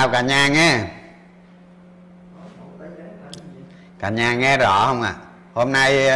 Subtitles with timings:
[0.00, 0.80] chào cả nhà nghe.
[3.98, 5.14] Cả nhà nghe rõ không ạ?
[5.18, 5.22] À?
[5.54, 6.10] hôm nay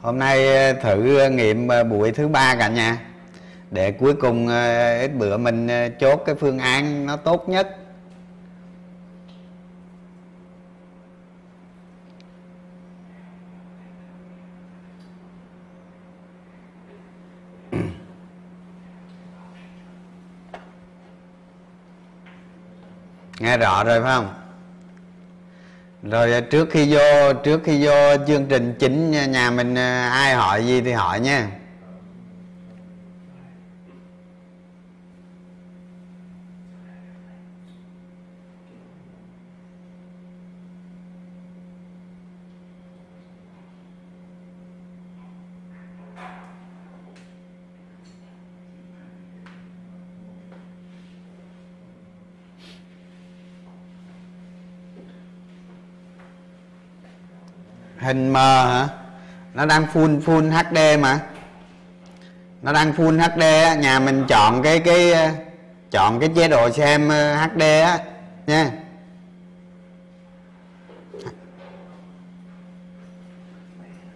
[0.00, 2.98] hôm nay ờ, thử ờ, nghiệm ờ, buổi thứ ba cả nhà.
[3.70, 4.48] Để cuối cùng
[5.00, 5.68] ít bữa mình
[6.00, 7.76] chốt cái phương án nó tốt nhất.
[23.56, 24.34] Nghe rõ rồi, phải không?
[26.02, 30.34] Rồi à, trước khi vô, trước khi vô chương trình chính nhà mình à, ai
[30.34, 31.48] hỏi gì thì hỏi nha.
[58.06, 58.88] Hình mờ hả?
[59.54, 61.20] Nó đang full full HD mà.
[62.62, 65.14] Nó đang full HD á, nhà mình chọn cái cái,
[65.90, 67.98] chọn cái chế độ xem ờ, HD á,
[68.46, 68.70] nha.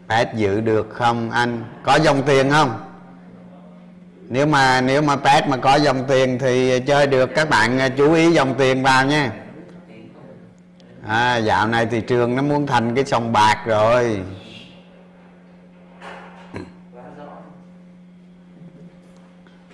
[0.08, 1.64] Pet giữ được không anh?
[1.82, 2.80] Có dòng tiền không?
[4.28, 7.30] Nếu mà nếu mà pet mà có dòng tiền thì chơi được.
[7.34, 9.30] Các bạn ờ, chú ý dòng tiền vào nha
[11.06, 14.22] à, dạo này thị trường nó muốn thành cái sòng bạc rồi.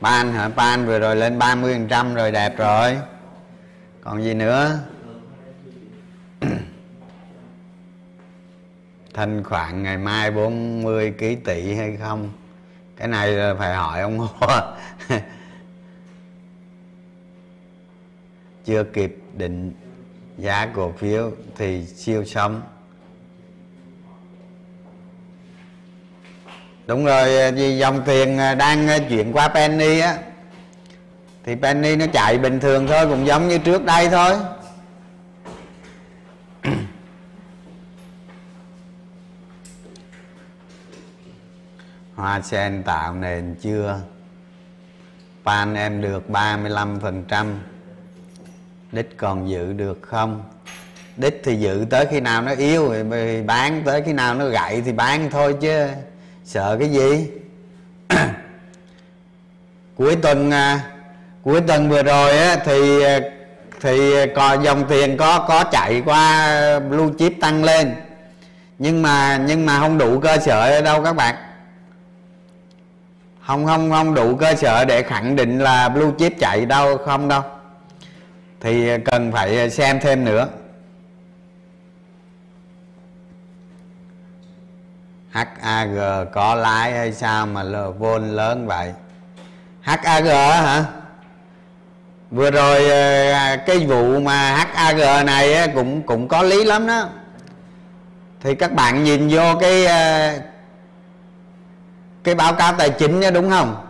[0.01, 0.49] Pan hả?
[0.49, 2.99] Pan vừa rồi lên 30 phần trăm rồi đẹp rồi.
[4.01, 4.79] Còn gì nữa?
[9.15, 12.31] Thanh khoản ngày mai 40 ký tỷ hay không?
[12.97, 14.63] Cái này là phải hỏi ông Hoa.
[18.65, 19.73] Chưa kịp định
[20.39, 22.63] giá cổ phiếu thì siêu sống
[26.87, 30.19] đúng rồi, vì dòng tiền à, đang à, chuyển qua penny á,
[31.45, 34.35] thì penny nó chạy bình thường thôi, cũng giống như trước đây thôi.
[42.15, 44.01] Hoa sen tạo nền chưa?
[45.45, 47.61] Pan em được 35 phần trăm
[48.93, 50.43] đích còn giữ được không?
[51.17, 54.83] Đích thì giữ tới khi nào nó yếu thì bán tới khi nào nó gậy
[54.85, 55.87] thì bán thôi chứ.
[56.45, 57.31] Sợ cái gì?
[59.97, 60.81] Cuối tuần à,
[61.43, 63.21] cuối tuần vừa rồi á, thì à,
[63.81, 67.95] thì có dòng tiền có có chạy qua blue chip tăng lên.
[68.79, 71.35] Nhưng mà nhưng mà không đủ cơ sở đâu các bạn.
[73.47, 77.29] Không không không đủ cơ sở để khẳng định là blue chip chạy đâu không
[77.29, 77.43] đâu
[78.67, 80.49] thì cần phải xem thêm nữa.
[85.31, 85.97] HAG
[86.33, 87.63] có lái hay sao mà
[87.99, 88.93] vôn lớn vậy?
[89.81, 90.85] HAG hả?
[92.31, 92.91] Vừa rồi
[93.33, 97.09] ờ, cái vụ mà HAG này cũng cũng có lý lắm đó.
[98.41, 100.33] Thì các bạn nhìn vô cái ờ,
[102.25, 103.87] cái báo cáo tài chính đó, đúng không?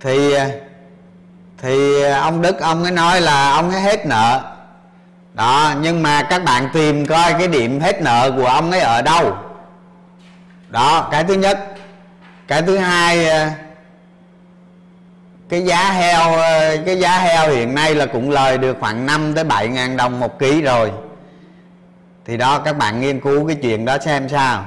[0.00, 0.50] Thì ờ,
[1.64, 4.40] thì ờ, ông đức ông ấy nói là ông ấy hết nợ.
[5.34, 9.02] Đó, nhưng mà các bạn tìm coi cái điểm hết nợ của ông ấy ở
[9.02, 9.36] đâu.
[10.68, 11.74] Đó, cái thứ nhất.
[12.48, 13.48] Cái thứ hai ờ,
[15.48, 19.34] cái giá heo ờ, cái giá heo hiện nay là cũng lời được khoảng 5
[19.34, 20.92] tới 7 ngàn đồng một ký rồi.
[22.24, 24.64] Thì đó, các bạn nghiên cứu cái chuyện đó xem sao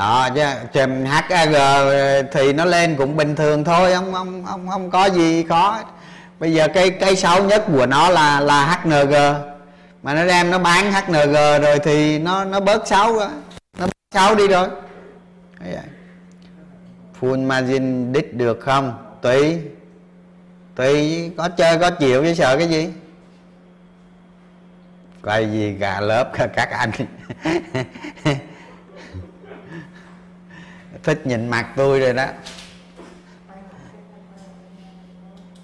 [0.00, 0.42] à, chứ
[0.74, 1.52] chèm HAG
[2.32, 5.78] thì nó lên cũng bình thường thôi không không không không có gì khó
[6.38, 9.14] bây giờ cái cái xấu nhất của nó là là HNG
[10.02, 13.28] mà nó đem nó bán HNG rồi thì nó nó bớt xấu rồi
[13.78, 14.68] nó bớt xấu đi rồi.
[17.20, 19.16] Full margin đích được không?
[19.22, 19.58] Tùy.
[20.74, 22.88] Tùy có chơi có chịu chứ sợ cái gì?
[25.22, 26.90] Quay gì cả lớp các anh.
[31.02, 32.26] thích nhìn mặt tôi rồi đó.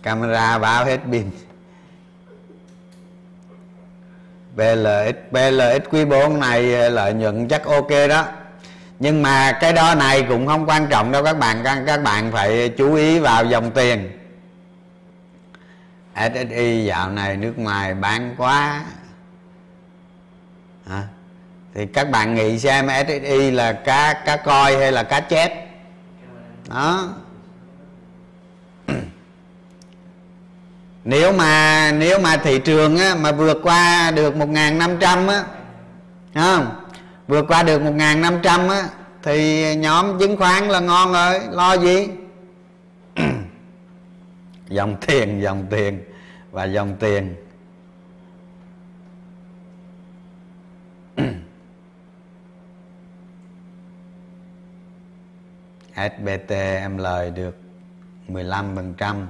[0.03, 1.31] Camera bao hết pin.
[4.57, 8.25] BLX BLX quý 4 này ờ, lợi nhuận chắc ok đó.
[8.99, 12.33] Nhưng mà cái đó này cũng không quan trọng đâu các bạn các, các bạn
[12.33, 14.11] phải chú ý vào dòng tiền.
[16.17, 18.85] SSI dạo này nước ngoài bán quá.
[20.87, 21.03] À,
[21.77, 25.67] thì các bạn nghĩ xem SSI là cá cá coi hay là cá chép?
[26.69, 27.09] Đó.
[31.05, 35.45] Nếu mà nếu mà thị trường á, mà vượt qua được 1.500 á
[36.35, 36.83] không?
[37.29, 38.89] Vượt qua được 1.500 á
[39.23, 42.09] thì nhóm chứng khoán là ngon rồi lo gì?
[44.69, 46.05] Dòng tiền dòng tiền
[46.51, 47.35] và dòng tiền.
[55.97, 57.57] SBT em lời được
[58.29, 59.27] 15%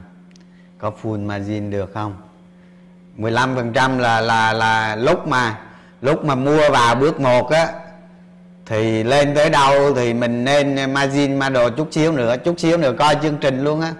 [0.78, 2.16] có full margin được không?
[3.18, 5.58] 15% là là là lúc mà
[6.00, 7.72] lúc mà mua vào bước một á,
[8.66, 12.76] thì lên tới đâu thì mình nên margin ma đồ chút xíu nữa, chút xíu
[12.76, 13.92] nữa coi chương trình luôn á.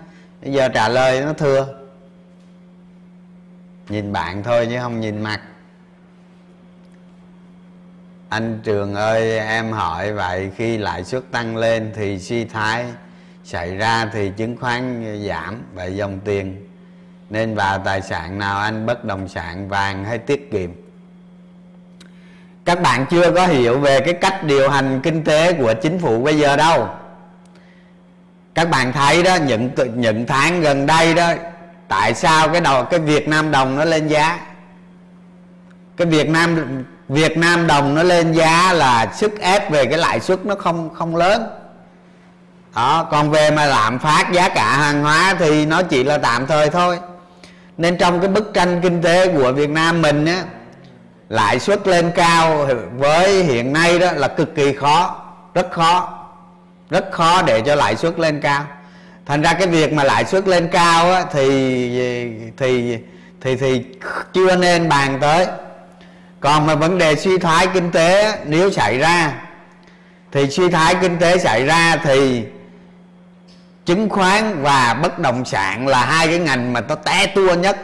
[0.43, 1.67] Bây giờ trả lời nó thưa.
[3.89, 5.41] Nhìn bạn thôi chứ không nhìn mặt
[8.37, 12.85] anh trường ơi, em hỏi vậy, khi lãi suất tăng lên thì suy thái
[13.45, 16.69] xảy ra thì chứng khoán giảm vậy dòng tiền.
[17.31, 20.71] Nên vào tài sản nào anh bất động sản vàng hay tiết kiệm?
[22.65, 26.23] Các bạn chưa có hiểu về cái cách điều hành kinh tế của chính phủ
[26.23, 26.89] bây giờ đâu.
[28.55, 31.33] Các bạn thấy đó, những những tháng gần đây đó,
[31.89, 34.41] tại sao cái đầu, cái Việt Nam đồng nó lên giá?
[35.97, 40.21] Cái Việt Nam Việt Nam đồng nó lên giá là sức ép về cái lãi
[40.21, 41.47] suất nó không không lớn.
[42.75, 46.47] Đó còn về mà lạm phát giá cả hàng hóa thì nó chỉ là tạm
[46.47, 46.99] thời thôi.
[47.77, 50.43] Nên trong cái bức tranh kinh tế của Việt Nam mình á
[51.29, 55.23] lãi suất lên cao với hiện nay đó là cực kỳ khó
[55.55, 56.19] rất khó
[56.91, 58.65] rất khó để cho lãi suất lên cao.
[59.27, 61.49] Thành ra cái việc mà lãi suất lên cao á, thì
[62.57, 62.99] thì
[63.41, 63.85] thì thì
[64.33, 65.47] chưa nên bàn tới
[66.47, 69.33] còn mà vấn đề suy thoái kinh tế nếu xảy ra
[70.33, 72.45] thì suy thoái kinh tế xảy ra thì
[73.87, 77.79] chứng khoán và bất động sản là hai cái ngành mà nó té tua nhất.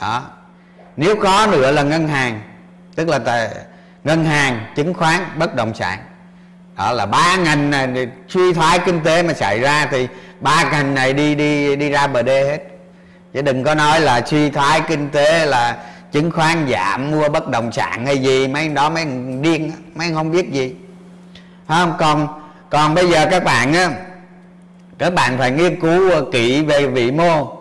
[0.00, 0.22] Đó.
[0.96, 2.40] Nếu có nữa là ngân hàng
[2.94, 3.48] tức là tài,
[4.04, 5.98] ngân hàng chứng khoán bất động sản.
[6.76, 10.08] Đó là ba ngành này suy thoái kinh tế mà xảy ra thì
[10.40, 12.58] ba ngành này đi đi đi ra bờ đê hết.
[13.34, 15.76] Chứ đừng có nói là suy thoái kinh tế là
[16.12, 19.04] chứng khoán giảm mua bất động sản hay gì, mấy đó, mấy
[19.40, 20.74] điên mấy không biết gì.
[21.68, 21.92] Không?
[21.98, 22.28] Còn
[22.70, 23.90] còn bây giờ các bạn á,
[24.98, 27.54] các bạn phải nghiên cứu ờ, kỹ về vĩ mô.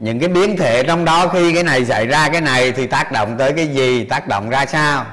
[0.00, 3.12] Những cái biến thể trong đó khi cái này xảy ra, cái này thì tác
[3.12, 5.06] động tới cái gì, tác động ra sao?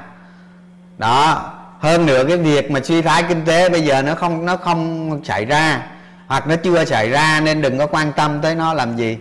[0.98, 4.58] Đó, hơn nữa cái việc mà suy thoái kinh tế bây giờ nó không nó
[4.58, 5.82] không xảy ra,
[6.28, 9.18] hoặc nó chưa xảy ra nên đừng có quan tâm tới nó làm gì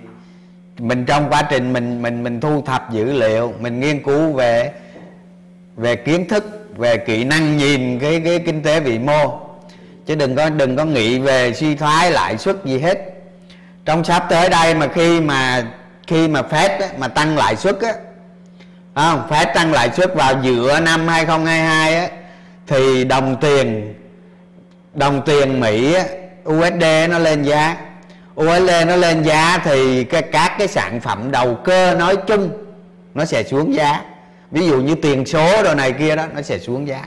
[0.79, 4.73] mình trong quá trình mình mình mình thu thập dữ liệu mình nghiên cứu về
[5.76, 9.41] về kiến thức về kỹ năng nhìn cái cái kinh tế vĩ mô.
[10.07, 12.99] Chứ đừng có đừng có nghĩ về suy thoái lãi suất gì hết.
[13.85, 15.64] Trong sắp tới đây mà khi mà
[16.07, 17.93] khi mà Fed á, mà tăng lãi suất á
[18.95, 19.23] không?
[19.31, 22.09] Fed tăng lãi suất vào giữa năm 2022 á
[22.67, 23.95] thì đồng tiền
[24.95, 26.05] đồng tiền Mỹ á,
[26.49, 27.76] USD nó lên giá.
[28.35, 32.51] OL nó lên giá thì cái, các cái sản phẩm đầu cơ nói chung
[33.15, 34.05] nó sẽ xuống giá.
[34.51, 37.07] Ví dụ như tiền số đồ này kia đó nó sẽ xuống giá.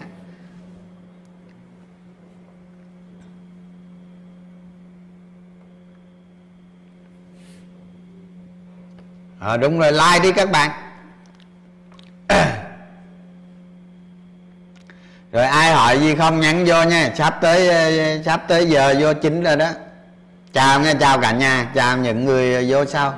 [9.40, 10.72] À, đúng rồi like đi các bạn.
[15.32, 17.12] Rồi ai hỏi gì không nhắn vô nha.
[17.16, 17.70] Sắp tới
[18.26, 19.72] sắp tới giờ vô chính rồi đó
[20.56, 21.72] chào nghe chào cả nhà.
[21.76, 23.16] Chào những người vô sau.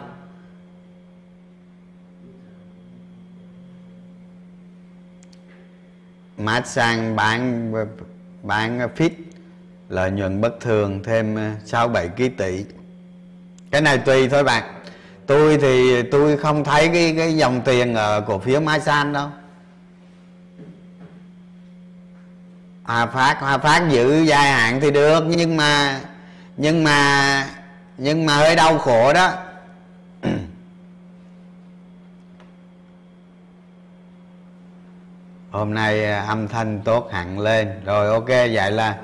[6.38, 7.72] Mát sang bán
[8.44, 9.10] bán fit
[9.90, 12.66] lợi nhuận bất thường thêm ờ, 6 7 ký tỷ.
[13.72, 14.64] Cái này tùy thôi bạn.
[15.26, 19.30] Tôi thì tôi không thấy cái cái dòng tiền ở cổ phiếu Masan đâu.
[22.84, 26.02] Hòa Phát Hòa Phát giữ dài hạn thì được, nhưng mà
[26.58, 27.48] nhưng mà
[27.98, 29.34] nhưng mà hơi đau khổ đó.
[35.52, 37.82] Hôm nay à, âm thanh tốt hẳn lên.
[37.86, 38.98] Rồi, ok, vậy là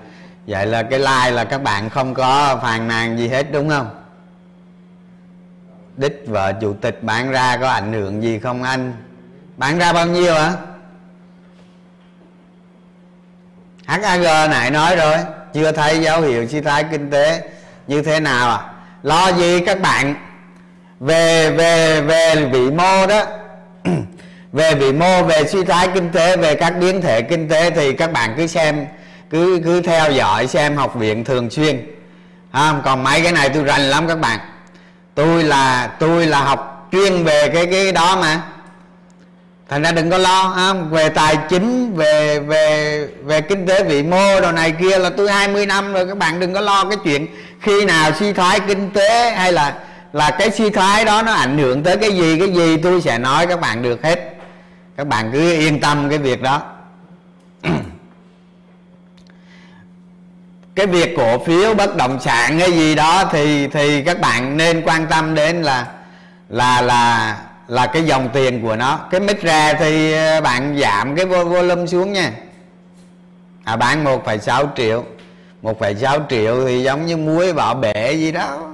[0.47, 3.89] vậy là cái like là các bạn không có phàn nàn gì hết, đúng không?
[5.97, 8.93] Đích vợ chủ tịch bán ra có ảnh hưởng gì không anh?
[9.57, 10.53] Bán ra bao nhiêu hả?
[13.85, 15.17] HAG nãy nói rồi
[15.53, 17.41] chưa thấy dấu hiệu suy thoái kinh tế
[17.87, 18.59] như thế nào à?
[19.03, 20.15] Lo gì các bạn?
[20.99, 23.23] Về về về vĩ mô đó.
[24.53, 27.93] Về vĩ mô về suy thoái kinh tế về các biến thể kinh tế thì
[27.93, 28.85] các bạn cứ xem
[29.29, 31.87] cứ cứ theo dõi xem học viện thường xuyên.
[32.51, 34.39] À, còn mấy cái này tôi rành lắm các bạn.
[35.15, 38.41] Tôi là tôi là học chuyên về cái cái đó mà
[39.73, 40.89] thành ra đừng có lo không?
[40.89, 45.31] về tài chính, về về về kinh tế vĩ mô đồ này kia là tôi
[45.31, 47.27] 20 năm rồi, các bạn đừng có lo cái chuyện
[47.61, 49.75] khi nào suy thoái kinh tế hay là
[50.13, 53.17] là cái suy thoái đó nó ảnh hưởng tới cái gì cái gì tôi sẽ
[53.17, 54.35] nói các bạn được hết
[54.97, 56.61] các bạn cứ yên tâm cái việc đó
[60.75, 64.81] cái việc cổ phiếu, bất động sản hay gì đó thì thì các bạn nên
[64.85, 65.87] quan tâm đến là
[66.49, 69.07] là là là cái dòng tiền của nó.
[69.11, 72.31] Cái mic ra thì ờ, bạn giảm cái volume xuống nha.
[73.63, 75.03] À bán 1,6 triệu.
[75.61, 78.69] 1,6 triệu thì giống như muối bỏ bể gì đó.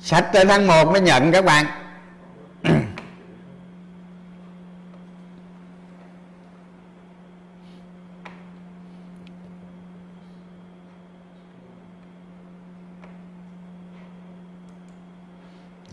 [0.00, 1.66] Sách tới tháng 1 mới nhận các bạn.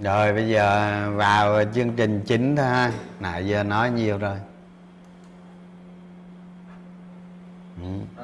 [0.06, 2.92] Rồi, bây giờ vào chương trình chính thôi ha.
[3.20, 4.38] Nãy giờ nói nhiều rồi.
[7.78, 8.22] Ừ.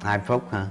[0.00, 0.66] hai phút hả?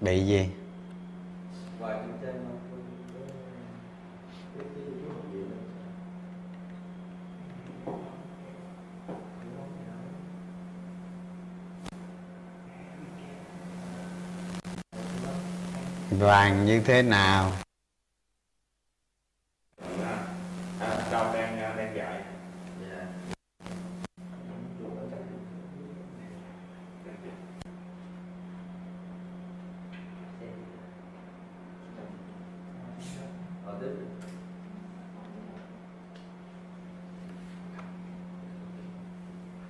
[0.00, 0.48] Bị gì?
[16.18, 17.52] Vàng như thế nào?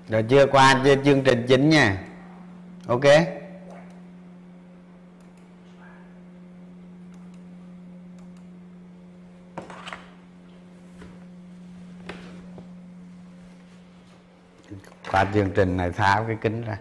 [0.08, 2.02] Rồi chưa qua chương trình chính nha.
[2.86, 3.04] Ok
[15.12, 16.76] qua chương trình này tháo cái kính ra.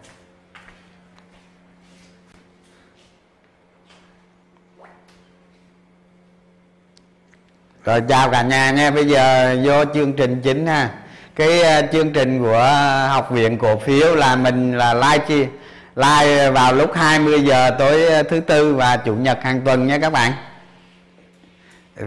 [7.83, 8.91] Rồi chào cả nhà nha.
[8.91, 10.89] Bây giờ vô chương trình chính ha.
[11.35, 12.69] Cái ờ, chương trình của
[13.09, 15.45] học viện cổ phiếu là mình là live chi,
[15.95, 19.97] live vào lúc 20 giờ tối ờ, thứ tư và chủ nhật hàng tuần nha
[19.97, 20.31] các bạn.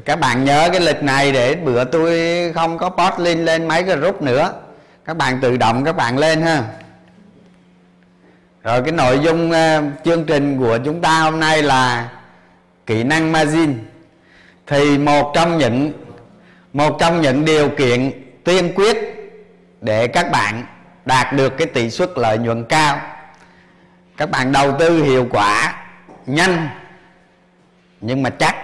[0.05, 2.13] Các bạn nhớ cái lịch này để bữa tôi
[2.55, 4.64] không có post link lên mấy cái group nữa
[5.05, 6.63] các bạn tự động các bạn lên ha.
[8.63, 12.09] Rồi cái nội dung uh, chương trình của chúng ta hôm nay là
[12.87, 13.79] kỹ năng margin.
[14.67, 15.93] Thì một trong những
[16.73, 18.11] một trong những điều kiện
[18.45, 18.97] tiên quyết
[19.81, 20.65] để các bạn
[21.05, 23.01] đạt được cái tỷ suất lợi nhuận cao.
[24.17, 25.85] Các bạn đầu tư hiệu quả
[26.27, 26.69] nhanh
[28.01, 28.57] nhưng mà chắc.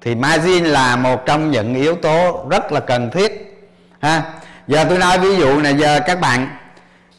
[0.00, 3.60] Thì margin là một trong những yếu tố rất là cần thiết
[4.00, 4.22] ha
[4.68, 6.56] giờ tôi nói ví dụ này giờ các bạn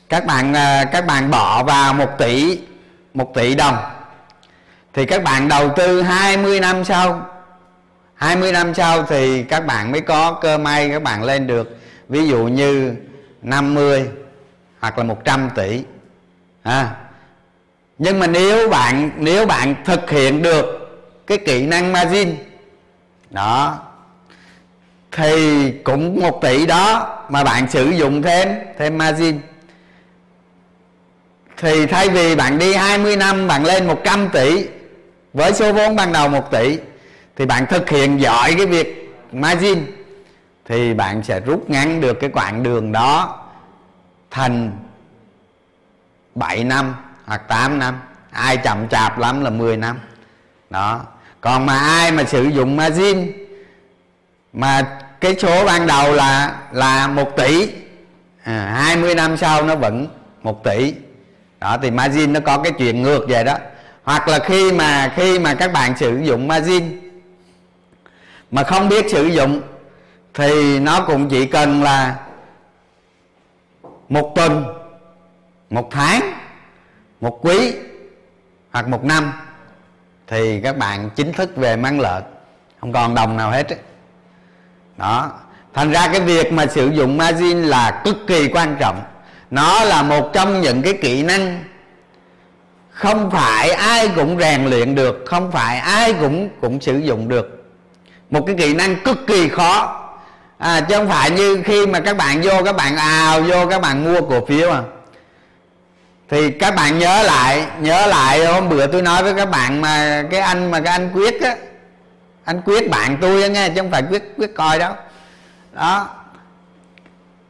[0.10, 2.60] các bạn à, các bạn bỏ vào một tỷ
[3.13, 3.77] một tỷ đồng
[4.94, 7.25] thì các bạn đầu tư 20 năm sau
[8.15, 11.77] 20 năm sau thì các bạn mới có cơ may các bạn lên được
[12.10, 12.96] ví dụ như
[13.41, 14.10] 50
[14.79, 15.84] hoặc là 100 tỷ
[16.63, 16.96] à.
[17.98, 20.65] nhưng mà nếu bạn nếu bạn thực hiện được
[21.27, 22.36] cái kỹ năng margin,
[23.29, 23.77] đó
[25.12, 29.39] thì cũng một tỷ đó mà bạn sử dụng thêm thêm margin.
[31.58, 34.68] Thì thay vì bạn đi 20 năm, bạn lên 100 tỷ,
[35.34, 36.80] với số vốn ban đầu 1 tỷ,
[37.36, 39.86] thì bạn thực hiện giỏi cái việc margin,
[40.66, 43.39] thì bạn sẽ rút ngắn được cái quãng đường đó
[44.32, 44.72] thành
[46.36, 48.00] 7 năm hoặc 8 năm.
[48.32, 50.00] Ai chậm chạp lắm là 10 năm.
[50.70, 51.01] Đó.
[51.42, 53.32] Còn mà ai mà sử dụng margin
[54.53, 57.70] mà cái số ban đầu là là một tỷ.
[58.44, 60.08] À, 20 năm sau nó vẫn
[60.44, 60.94] một tỷ.
[61.60, 63.58] Đó thì margin nó có cái chuyện ngược vậy đó.
[64.03, 67.00] Hoặc là khi mà khi mà các bạn sử dụng margin
[68.51, 69.62] mà không biết sử dụng
[70.34, 72.15] thì nó cũng chỉ cần là
[74.10, 74.65] một tuần
[75.70, 76.34] một tháng
[77.22, 77.74] một quý
[78.72, 79.34] hoặc một năm
[80.27, 82.22] thì các bạn chính thức về mang lợi
[82.79, 83.67] không còn đồng nào hết
[85.00, 85.32] đó.
[85.74, 89.04] Thành ra cái việc mà sử dụng margin là cực kỳ quan trọng.
[89.52, 91.64] Nó là một trong những cái kỹ năng
[92.92, 97.66] không phải ai cũng rèn luyện được không phải ai cũng cũng sử dụng được.
[98.30, 99.96] Một cái kỹ năng cực kỳ khó.
[100.58, 103.82] À, chứ không phải như khi mà các bạn vô các bạn ào vô các
[103.82, 104.82] bạn mua cổ phiếu à.
[106.30, 110.24] Thì các bạn nhớ lại nhớ lại hôm bữa tôi nói với các bạn mà
[110.32, 111.56] cái anh mà cái anh quyết á
[112.50, 114.94] anh quyết bạn tôi nghe chứ không phải quyết quyết coi đâu.
[115.74, 116.10] Đó.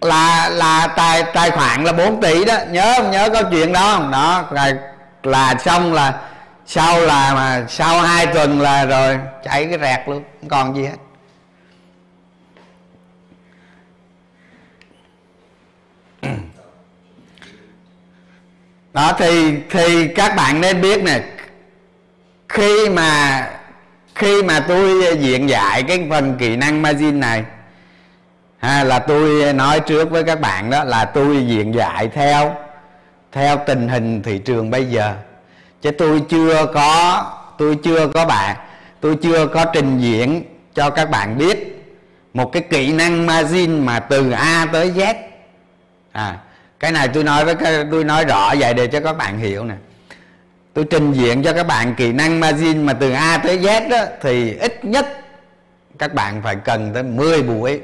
[0.02, 2.58] Là là tài tài khoản là 4 tỷ đó.
[2.70, 3.12] Nhớ không?
[3.12, 4.12] Nhớ câu chuyện đó không?
[4.12, 4.74] Đó, là
[5.24, 6.22] là xong là
[6.66, 10.84] sau là mà sau hai tuần là rồi chảy cái rẹt luôn, không còn gì
[10.86, 10.98] hết.
[18.94, 21.22] Đó, thì thì các bạn nên biết nè,
[22.50, 23.50] khi mà
[24.20, 27.44] khi mà tôi diện dạy cái phần kỹ năng margin này
[28.58, 32.56] ha, là tôi nói trước với các bạn đó là tôi diện dạy theo
[33.32, 35.14] theo tình hình thị trường bây giờ.
[35.82, 37.26] Chứ tôi chưa có
[37.58, 38.56] tôi chưa có bạn
[39.02, 40.44] tôi chưa có trình diễn
[40.76, 41.86] cho các bạn biết
[42.34, 45.14] một cái kỹ năng margin mà từ A tới Z.
[46.12, 46.38] À
[46.80, 47.56] cái này tôi nói với
[47.92, 49.76] tôi nói rõ vậy để cho các bạn hiểu nè
[50.74, 54.06] tôi trình diện cho các bạn kỹ năng margin mà từ A tới Z đó
[54.22, 55.20] thì ít nhất
[56.00, 57.82] các bạn phải cần tới 10 buổi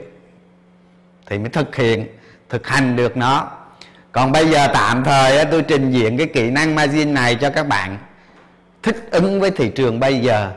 [1.25, 2.07] thì mới thực hiện
[2.49, 3.51] thực hành được nó.
[4.11, 7.67] Còn bây giờ tạm thời tôi trình diện cái kỹ năng margin này cho các
[7.67, 7.97] bạn
[8.83, 10.51] thích ứng với thị trường bây giờ.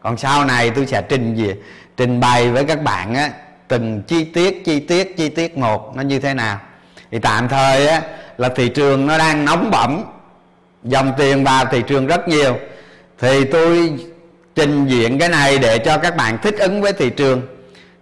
[0.00, 1.56] Còn sau này tôi sẽ trình diện
[1.96, 3.30] trình bày với các bạn á,
[3.68, 6.60] từng chi tiết chi tiết chi tiết một nó như thế nào.
[7.10, 8.02] Thì tạm thời á,
[8.38, 10.15] là thị trường nó đang nóng bỏng
[10.86, 12.58] dòng tiền vào thị trường rất nhiều.
[13.18, 13.92] Thì tôi
[14.54, 17.42] trình diện cái này để cho các bạn thích ứng với thị trường.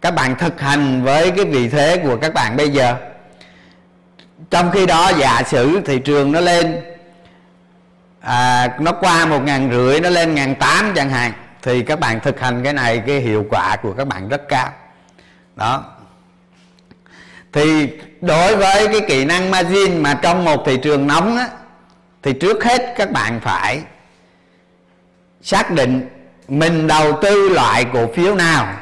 [0.00, 2.94] Các bạn thực hành với cái vị thế của các bạn bây giờ.
[4.50, 6.80] Trong khi đó giả sử thị trường nó lên
[8.20, 12.20] à, nó qua một ngàn rưỡi nó lên ngàn tám chẳng hạn thì các bạn
[12.20, 14.72] thực hành cái này cái hiệu quả của các bạn rất cao.
[15.56, 15.84] Đó.
[17.52, 17.88] Thì
[18.20, 21.48] đối với cái kỹ năng margin mà trong một thị trường nóng á,
[22.24, 23.82] thì trước hết các bạn phải
[25.42, 26.08] xác định
[26.48, 28.74] mình đầu tư loại cổ phiếu nào.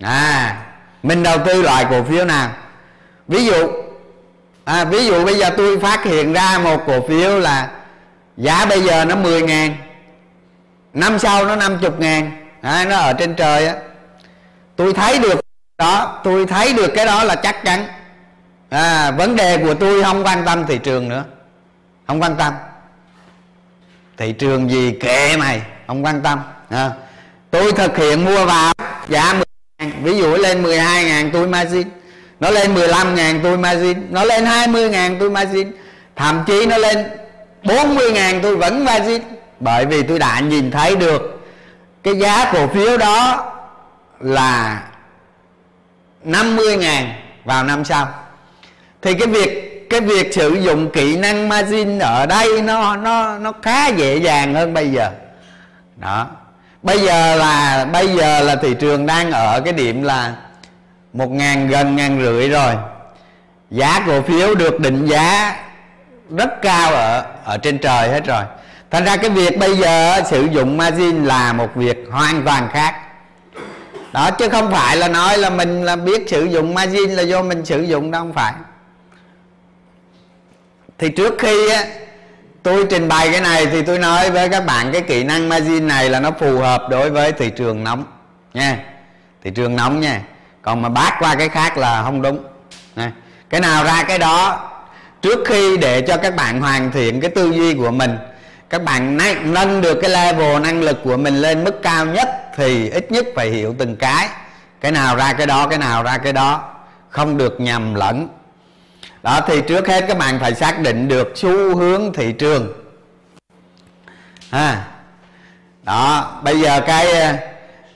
[0.00, 0.56] À
[1.02, 2.50] mình đầu tư loại cổ phiếu nào?
[3.28, 3.70] Ví dụ
[4.64, 7.70] à, ví dụ bây giờ tôi phát hiện ra một cổ phiếu là
[8.36, 9.76] giá bây giờ nó 10 ngàn
[10.92, 12.30] năm sau nó 50 ngàn.
[12.62, 13.74] À, nó ở trên trời á.
[14.76, 15.40] Tôi thấy được
[15.78, 17.86] đó tôi thấy được cái đó là chắc chắn.
[18.70, 21.24] À, vấn đề của tôi không quan tâm thị trường nữa
[22.08, 22.52] không quan tâm.
[24.16, 25.62] Thị trường gì kệ mày?
[25.86, 26.90] Không quan tâm à,
[27.50, 28.72] tôi thực hiện mua vào
[29.08, 29.44] giá 10
[29.78, 31.88] ngàn ví dụ lên 12 ngàn tôi margin
[32.40, 35.72] nó lên 15 ngàn tôi margin nó lên 20 ngàn tôi margin
[36.16, 37.06] thậm chí nó lên
[37.64, 39.22] 40 ngàn tôi vẫn margin.
[39.60, 41.40] Bởi vì tôi đã nhìn thấy được
[42.02, 43.52] cái giá cổ phiếu đó
[44.20, 44.82] là
[46.24, 47.12] 50 ngàn
[47.44, 48.08] vào năm sau.
[49.02, 53.52] Thì cái việc cái việc sử dụng kỹ năng margin ở đây nó nó nó
[53.62, 55.10] khá dễ dàng hơn bây giờ.
[55.96, 56.26] Đó.
[56.82, 60.34] Bây giờ là, bây giờ là thị trường đang ở cái điểm là
[61.12, 62.74] một ngàn gần ngàn rưỡi rồi.
[63.70, 65.56] Giá cổ phiếu được định giá
[66.36, 68.42] rất cao ở ở trên trời hết rồi.
[68.90, 72.94] Thành ra cái việc bây giờ sử dụng margin là một việc hoàn toàn khác.
[74.12, 77.42] Đó, chứ không phải là nói là mình là biết sử dụng margin là do
[77.42, 78.52] mình sử dụng đâu, không phải
[80.98, 81.84] thì trước khi á,
[82.62, 85.86] tôi trình bày cái này thì tôi nói với các bạn cái kỹ năng margin
[85.86, 88.04] này là nó phù hợp đối với thị trường nóng
[88.54, 88.78] nha.
[89.44, 90.20] Thị trường nóng nha.
[90.62, 92.44] Còn mà bác qua cái khác là không đúng
[92.96, 93.12] nha.
[93.50, 94.70] cái nào ra cái đó
[95.22, 98.18] trước khi để cho các bạn hoàn thiện cái tư duy của mình
[98.70, 102.90] các bạn nâng được cái level năng lực của mình lên mức cao nhất thì
[102.90, 104.28] ít nhất phải hiểu từng cái.
[104.80, 106.74] Cái nào ra cái đó cái nào ra cái đó
[107.08, 108.28] không được nhầm lẫn
[109.22, 112.72] đó thì trước hết các bạn phải xác định được xu hướng thị trường.
[114.50, 114.84] À,
[115.82, 117.34] đó bây giờ cái ờ,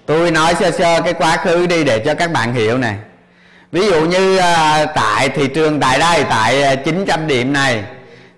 [0.07, 2.97] tôi nói sơ sơ cái quá khứ đi để cho các bạn hiểu này.
[3.73, 7.85] Ví dụ như ờ, tại thị trường tại đây tại ờ, 900 điểm này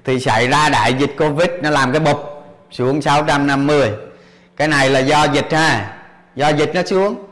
[0.04, 3.90] thì xảy ra đại dịch covid nó làm cái bụp xuống 650
[4.56, 5.90] cái này là do dịch ha.
[6.36, 7.24] Do dịch nó xuống.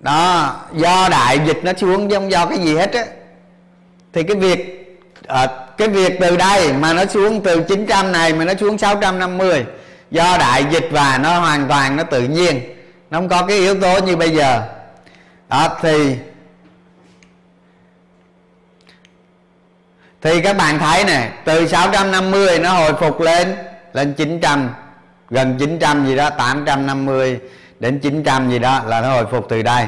[0.00, 3.04] Đó do đại dịch nó xuống chứ không do cái gì hết á
[4.14, 4.80] thì cái việc
[5.26, 5.46] à,
[5.76, 9.64] cái việc từ đây mà nó xuống từ 900 này mà nó xuống 650
[10.10, 12.60] do đại dịch và nó hoàn toàn nó tự nhiên
[13.10, 14.62] nó không có cái yếu tố như bây giờ.
[15.48, 16.16] Đó thì
[20.22, 23.56] thì các bạn thấy nè từ 650 nó hồi phục lên
[23.92, 24.70] lên 900
[25.30, 27.38] gần 900 gì đó 850
[27.80, 29.86] đến 900 gì đó là nó hồi phục từ đây.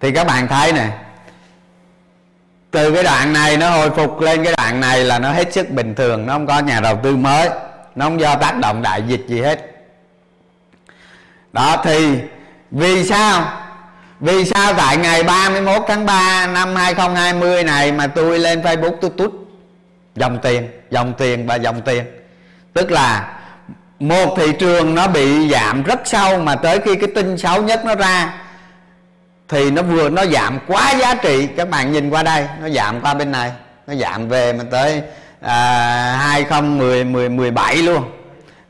[0.00, 0.88] Thì các bạn thấy nè
[2.70, 5.70] từ cái đoạn này nó hồi phục lên cái đoạn này là nó hết sức
[5.70, 7.48] bình thường, nó không có nhà đầu tư mới,
[7.94, 9.60] nó không do tác động đại dịch gì hết.
[11.52, 12.18] Đó, thì
[12.70, 13.52] vì sao?
[14.20, 19.10] Vì sao tại ngày 31 tháng 3 năm 2020 này mà tôi lên Facebook tôi
[19.18, 19.32] tút
[20.16, 22.04] dòng tiền dòng tiền và dòng tiền?
[22.72, 23.38] Tức là
[23.98, 27.84] một thị trường nó bị giảm rất sâu mà tới khi cái tin xấu nhất
[27.84, 28.34] nó ra
[29.48, 31.48] thì nó vừa nó giảm quá giá trị.
[31.56, 33.52] Các bạn nhìn qua đây nó giảm qua bên này.
[33.86, 35.02] Nó giảm về mà tới
[35.40, 38.04] à, 2010 10 17 luôn.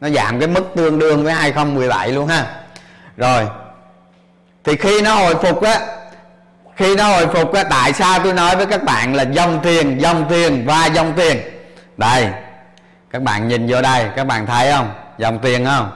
[0.01, 2.47] Nó giảm cái mức tương đương với 2017 luôn ha.
[3.17, 3.47] Rồi.
[4.65, 5.81] Thì khi nó hồi phục á
[6.77, 10.01] khi nó hồi phục á tại sao tôi nói với các bạn là dòng tiền
[10.01, 11.41] dòng tiền và dòng tiền?
[11.97, 12.29] Đây.
[13.11, 14.91] Các bạn nhìn vô đây các bạn thấy không?
[15.19, 15.91] Dòng tiền không?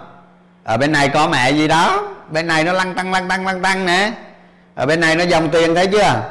[0.64, 2.08] Ở bên này có mẹ gì đó.
[2.30, 4.10] Bên này nó lăn tăng lăn tăng lăn tăng nè
[4.74, 6.22] ở bên này nó dòng tiền thấy chưa?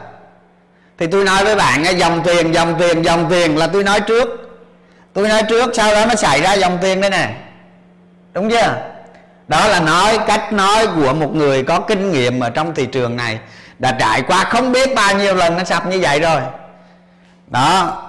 [0.98, 4.30] Thì tôi nói với bạn dòng tiền dòng tiền dòng tiền là tôi nói trước.
[5.14, 7.30] Tôi nói trước, sau đó nó xảy ra dòng tiền đây nè.
[8.34, 8.76] Đúng chưa?
[9.48, 13.16] Đó là nói, cách nói của một người có kinh nghiệm ở trong thị trường
[13.16, 13.40] này
[13.80, 16.42] đã trải qua không biết bao nhiêu lần, nó sập như vậy rồi.
[17.48, 18.02] Đó.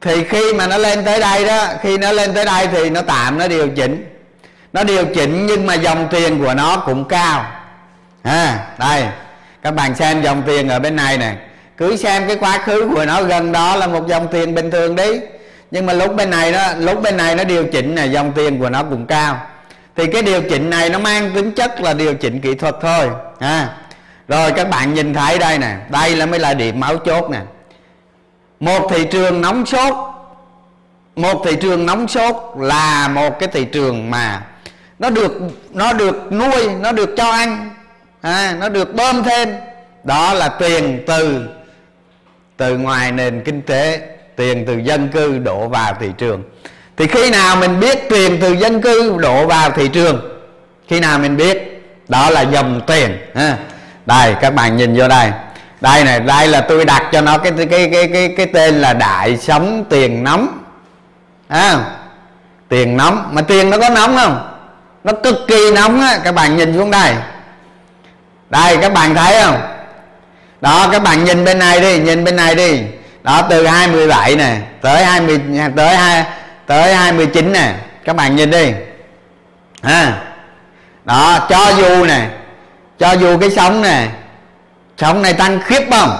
[0.00, 3.02] Thì khi mà nó lên tới đây đó, khi nó lên tới đây thì nó
[3.02, 4.18] tạm, nó điều chỉnh.
[4.72, 7.44] Nó điều chỉnh nhưng mà dòng tiền của nó cũng cao
[8.26, 9.04] à, đây.
[9.62, 11.34] Các bạn xem dòng tiền ở bên này nè.
[11.76, 14.96] Cứ xem cái quá khứ của nó gần đó là một dòng tiền bình thường
[14.96, 15.20] đi.
[15.70, 18.58] Nhưng mà lúc bên này đó lúc bên này nó điều chỉnh này dòng tiền
[18.58, 19.46] của nó cũng cao.
[19.96, 23.08] Thì cái điều chỉnh này nó mang tính chất là điều chỉnh kỹ thuật thôi
[23.38, 23.68] à.
[24.28, 25.76] rồi các bạn nhìn thấy đây nè.
[25.88, 27.40] Đây là mới là điểm máu chốt nè.
[28.60, 29.94] Một thị trường nóng sốt.
[31.16, 34.42] Một thị trường nóng sốt là một cái thị trường mà
[34.98, 35.32] nó được
[35.72, 37.70] nó được nuôi nó được cho ăn
[38.26, 39.54] à, nó được bơm thêm.
[40.04, 41.48] Đó là tiền từ
[42.56, 44.00] từ ngoài nền kinh tế
[44.36, 46.42] tiền từ dân cư đổ vào thị trường.
[46.96, 50.20] Thì khi nào mình biết tiền từ dân cư đổ vào thị trường?
[50.88, 51.72] Khi nào mình biết?
[52.08, 53.56] Đó là dòng tiền ha.
[54.06, 55.30] đây các bạn nhìn vô đây.
[55.80, 58.92] Đây này đây là tôi đặt cho nó cái cái cái cái cái tên là
[58.92, 60.58] đại sống tiền nóng.
[61.48, 61.78] À,
[62.68, 63.28] tiền nóng.
[63.32, 64.52] Mà tiền nó có nóng không?
[65.04, 67.14] Nó cực kỳ nóng á các bạn nhìn xuống đây
[68.50, 69.60] đây các bạn thấy không?
[70.60, 72.80] Đó các bạn nhìn bên này đi nhìn bên này đi.
[73.22, 75.40] Đó từ 27 nè tới 20
[75.76, 76.24] tới 2
[76.66, 77.74] tới 29 nè.
[78.04, 78.72] Các bạn nhìn đi.
[79.82, 80.22] À,
[81.04, 82.28] đó cho dù nè
[82.98, 84.08] cho dù cái sóng nè
[84.98, 86.16] sóng này tăng khiếp không?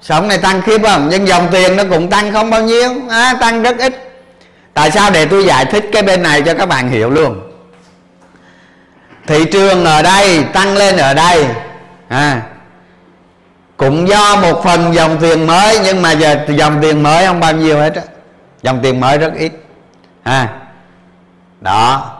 [0.00, 1.08] Sóng này tăng khiếp không?
[1.10, 2.94] Nhưng dòng tiền nó cũng tăng không bao nhiêu.
[3.10, 4.04] À, tăng rất ít.
[4.74, 5.10] Tại sao?
[5.10, 7.47] Để tôi giải thích cái bên này cho các bạn hiểu luôn
[9.28, 11.46] thị trường ở đây tăng lên ở đây.
[12.08, 12.42] À,
[13.76, 17.52] cũng do một phần dòng tiền mới nhưng mà giờ dòng tiền mới không bao
[17.52, 18.02] nhiêu hết á.
[18.62, 19.52] Dòng tiền mới rất ít.
[20.22, 20.48] À,
[21.60, 22.14] đó.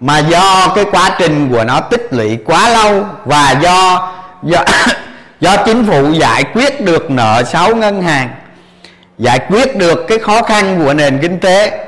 [0.00, 4.08] Mà do cái quá trình của nó tích lũy quá lâu và do
[4.42, 4.64] do
[5.40, 8.30] do chính phủ giải quyết được nợ xấu ngân hàng
[9.18, 11.86] giải quyết được cái khó khăn của nền kinh tế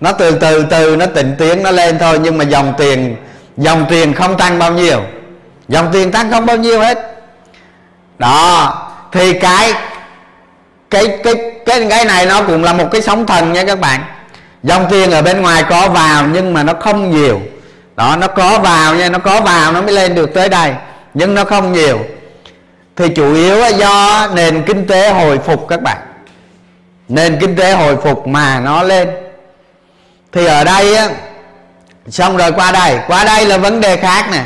[0.00, 3.16] nó từ từ từ nó tịnh tiến nó lên thôi nhưng mà dòng tiền
[3.58, 5.00] dòng tiền không tăng bao nhiêu.
[5.68, 6.98] Dòng tiền tăng không bao nhiêu hết.
[8.18, 8.74] Đó,
[9.12, 9.72] thì cái
[10.90, 11.34] cái cái
[11.66, 14.00] cái cái này nó cũng là một cái sóng thần nha các bạn.
[14.62, 17.40] Dòng tiền ở bên ngoài có vào nhưng mà nó không nhiều.
[17.96, 20.74] Đó, nó có vào nha, nó có vào nó mới lên được tới đây,
[21.14, 21.98] nhưng nó không nhiều.
[22.96, 25.98] Thì chủ yếu là do nền kinh tế hồi phục các bạn.
[27.08, 29.08] Nền kinh tế hồi phục mà nó lên.
[30.32, 31.08] Thì ở đây á
[32.10, 32.98] xong rồi qua đây.
[33.06, 34.44] Qua đây là vấn đề khác nè.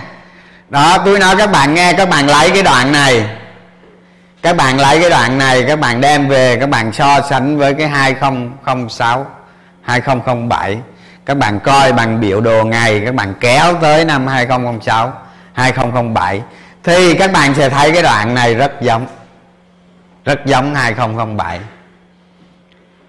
[0.68, 3.26] Đó, tôi nói các bạn nghe, các bạn lấy cái đoạn này.
[4.42, 7.74] Các bạn lấy cái đoạn này, các bạn đem về, các bạn so sánh với
[7.74, 9.26] cái 2006
[9.82, 10.78] 2007
[11.26, 15.12] các bạn coi bằng biểu đồ ngày, các bạn kéo tới năm 2006
[15.52, 16.42] 2007
[16.84, 19.06] thì các bạn sẽ thấy cái đoạn này rất giống
[20.24, 21.60] rất giống 2007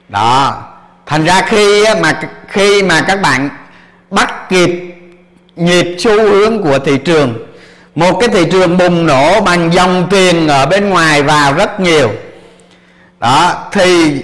[0.10, 0.64] đó.
[1.06, 3.50] Thành ra khi mà khi mà các bạn
[4.14, 4.96] bắt kịp
[5.56, 7.48] nhịp xu hướng của thị trường.
[7.96, 12.10] Một cái thị trường bùng nổ bằng dòng tiền ở bên ngoài vào rất nhiều.
[13.20, 14.22] Đó, thì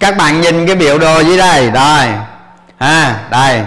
[0.00, 2.06] các bạn nhìn cái biểu đồ dưới đây, rồi.
[2.78, 3.62] À đây.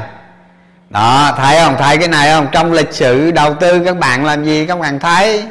[0.89, 1.75] Đó, thấy không?
[1.79, 2.47] Thấy cái này không?
[2.51, 5.43] Trong lịch sử đầu tư các bạn làm gì các bạn thấy?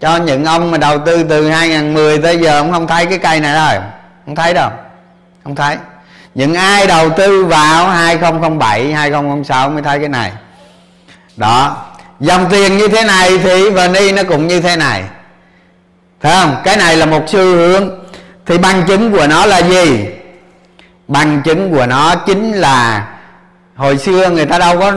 [0.00, 3.40] Cho những ông mà đầu tư từ 2010 tới giờ ông không thấy cái cây
[3.40, 3.82] này rồi.
[4.26, 4.70] Không thấy đâu.
[5.44, 5.76] Không thấy
[6.34, 10.32] những ai đầu tư vào 2007 2006 mới thấy cái này.
[11.36, 11.76] Đó.
[12.20, 15.02] Dòng tiền như thế này thì vani nó cũng như thế này.
[16.20, 16.56] Thấy không?
[16.64, 17.90] Cái này là một xu hướng.
[18.46, 20.06] Thì bằng chứng của nó là gì?
[21.08, 23.06] Bằng chứng của nó chính là
[23.76, 24.92] hồi xưa người ta đâu có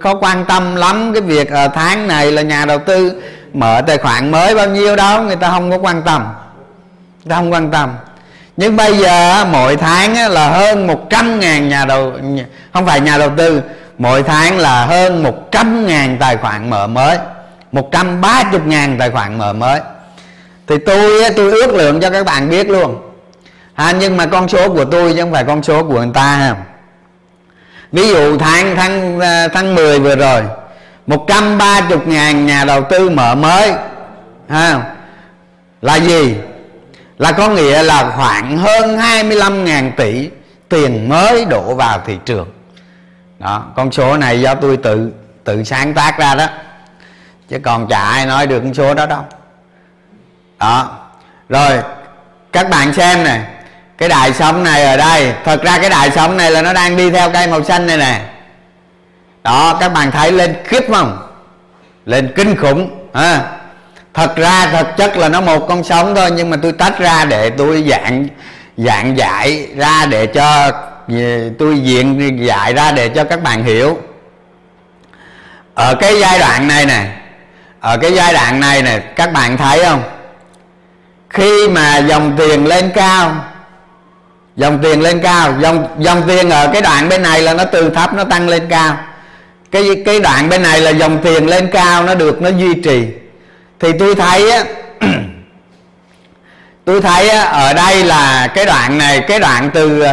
[0.00, 3.98] có quan tâm lắm cái việc ở tháng này là nhà đầu tư mở tài
[3.98, 6.22] khoản mới bao nhiêu đó, người ta không có quan tâm.
[7.24, 7.90] Người ta không quan tâm
[8.56, 12.12] nhưng bây giờ mỗi tháng là hơn 100 ngàn nhà đầu
[12.72, 13.62] không phải nhà đầu tư.
[13.98, 17.18] Mỗi tháng là hơn 100 ngàn tài khoản mở mới.
[17.72, 19.80] 130 ngàn tài khoản mở mới.
[20.66, 22.96] Thì tôi tôi ước lượng cho các bạn biết luôn.
[23.74, 26.22] À, nhưng mà con số của tôi chứ không phải con số của người ta
[26.22, 26.56] ha.
[27.92, 30.42] Ví dụ tháng tháng à, tháng 10 vừa rồi
[31.06, 33.72] 130 ngàn nhà đầu tư mở mới
[34.48, 34.80] ha
[35.82, 36.36] là gì?
[37.20, 40.30] Là có nghĩa là khoảng hơn 25 ngàn tỷ
[40.68, 42.48] tiền mới đổ vào thị trường.
[43.38, 45.12] Đó, con số này do tôi tự
[45.44, 46.46] tự sáng tác ra đó.
[47.48, 49.24] Chứ còn chả ai nói được con số đó đâu.
[50.58, 50.98] Đó.
[51.48, 51.78] Rồi,
[52.52, 53.40] các bạn xem nè,
[53.98, 56.96] cái đại sống này ở đây, thật ra cái đại sống này là nó đang
[56.96, 58.20] đi theo cây màu xanh này nè.
[59.42, 61.18] Đó, các bạn thấy lên khiếp không?
[62.04, 63.59] Lên kinh khủng, ha?
[64.14, 67.24] Thật ra, thật chất là nó một con sống thôi, nhưng mà tôi tách ra
[67.24, 68.28] để tôi dạng
[68.76, 70.70] dạng giải ra để cho
[71.08, 73.98] ờ, tôi diện dạy ra để cho các bạn hiểu.
[75.74, 77.06] Ở cái giai đoạn này nè,
[77.80, 80.02] ở cái giai đoạn này nè, các bạn thấy không?
[81.30, 83.44] Khi mà dòng tiền lên cao,
[84.56, 87.90] dòng tiền lên cao, dòng dòng tiền ở cái đoạn bên này là nó từ
[87.90, 88.96] thấp nó tăng lên cao.
[89.70, 93.06] Cái cái đoạn bên này là dòng tiền lên cao nó được, nó duy trì
[93.80, 94.64] thì tôi thấy á
[96.84, 100.04] tôi thấy á, ở đây là cái đoạn này cái đoạn từ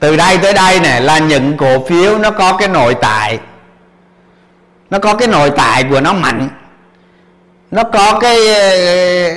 [0.00, 3.38] từ đây tới đây này là những cổ phiếu nó có cái nội tại.
[4.90, 6.48] Nó có cái nội tại của nó mạnh.
[7.70, 8.38] Nó có cái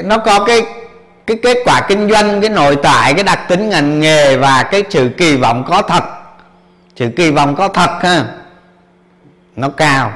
[0.04, 0.62] nó có cái
[1.28, 4.84] cái kết quả kinh doanh cái nội tại cái đặc tính ngành nghề và cái
[4.90, 6.04] sự kỳ vọng có thật.
[6.96, 8.26] Sự kỳ vọng có thật ha.
[9.56, 10.14] Nó cao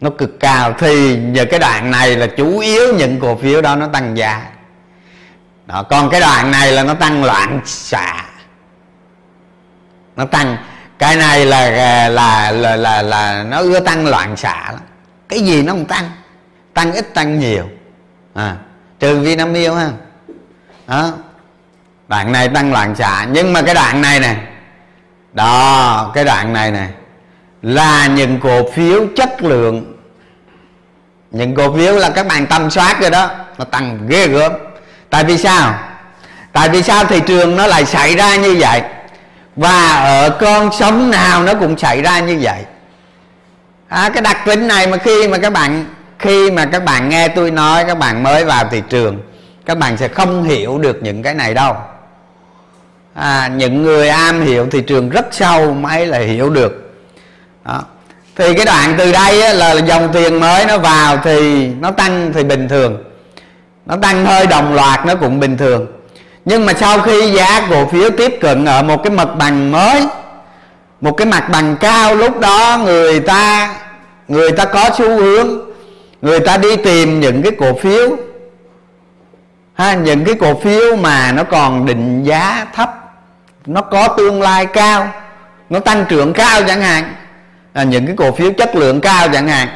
[0.00, 0.74] nó cực cao.
[0.78, 4.42] Thì nhờ cái đoạn này là chủ yếu những cổ phiếu đó nó tăng giá.
[5.66, 8.24] Đó, còn cái đoạn này là nó tăng loạn xạ.
[10.16, 10.56] Nó tăng.
[10.98, 14.80] Cái này là là là là, là, là nó ưa tăng loạn xạ lắm.
[15.28, 16.10] Cái gì nó không tăng.
[16.74, 17.68] Tăng ít tăng nhiều.
[18.34, 18.56] À,
[18.98, 19.90] trừ vinamilk ha.
[20.86, 21.12] Đó.
[22.08, 23.26] Đoạn này tăng loạn xạ.
[23.30, 24.36] Nhưng mà cái đoạn này nè.
[25.32, 26.88] Đó cái đoạn này nè.
[27.62, 29.89] Là những cổ phiếu chất lượng
[31.30, 33.30] những cổ phiếu là các bạn tâm soát rồi đó.
[33.58, 34.52] Nó tăng ghê gớm.
[35.10, 35.74] Tại vì sao?
[36.52, 38.82] Tại vì sao thị trường nó lại xảy ra như vậy?
[39.56, 42.64] Và ở con sống nào nó cũng xảy ra như vậy?
[43.88, 45.84] À, cái đặc tính này mà khi mà các bạn
[46.18, 49.18] khi mà các bạn nghe tôi nói các bạn mới vào thị trường
[49.66, 51.76] các bạn sẽ không hiểu được những cái này đâu.
[53.14, 56.92] À, những người am hiểu thị trường rất sâu mới là hiểu được.
[57.64, 57.82] Đó
[58.40, 62.32] thì cái đoạn từ đây á, là dòng tiền mới nó vào thì nó tăng
[62.34, 63.04] thì bình thường.
[63.86, 65.86] Nó tăng hơi đồng loạt nó cũng bình thường.
[66.44, 70.02] Nhưng mà sau khi giá cổ phiếu tiếp cận ở một cái mặt bằng mới
[71.00, 73.74] một cái mặt bằng cao lúc đó người ta
[74.28, 75.58] người ta có xu hướng
[76.22, 78.16] người ta đi tìm những cái cổ phiếu
[79.74, 82.90] ha những cái cổ phiếu mà nó còn định giá thấp
[83.66, 85.08] nó có tương lai cao
[85.70, 87.14] nó tăng trưởng cao chẳng hạn
[87.72, 89.68] à, những cái cổ phiếu chất lượng cao chẳng hạn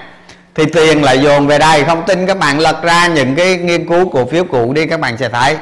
[0.54, 1.85] thì tiền lại dồn về đây.
[1.85, 5.00] Không tin các bạn lật ra những cái nghiên cứu cổ phiếu cũ đi các
[5.00, 5.57] bạn sẽ thấy.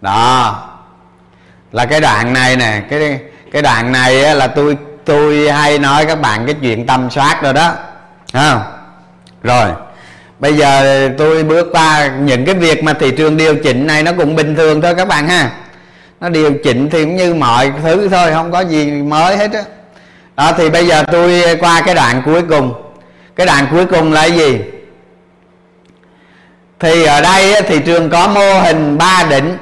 [0.00, 0.64] Đó
[1.72, 3.18] là cái đoạn này nè cái
[3.52, 7.52] cái đoạn này là tôi tôi hay nói các bạn cái chuyện tâm soát rồi
[7.52, 7.74] đó
[8.32, 8.62] không?
[9.42, 9.70] Rồi
[10.38, 14.12] bây giờ tôi bước qua những cái việc mà thị trường điều chỉnh này nó
[14.12, 15.50] cũng bình thường thôi các bạn ha.
[16.20, 19.62] Nó điều chỉnh thì cũng như mọi thứ thôi không có gì mới hết á
[20.38, 20.52] đó.
[20.56, 22.74] thì bây giờ tôi qua cái đoạn cuối cùng.
[23.36, 24.60] Cái đoạn cuối cùng là gì?
[26.80, 29.56] Thì ở đây thị trường có mô hình ba đỉnh.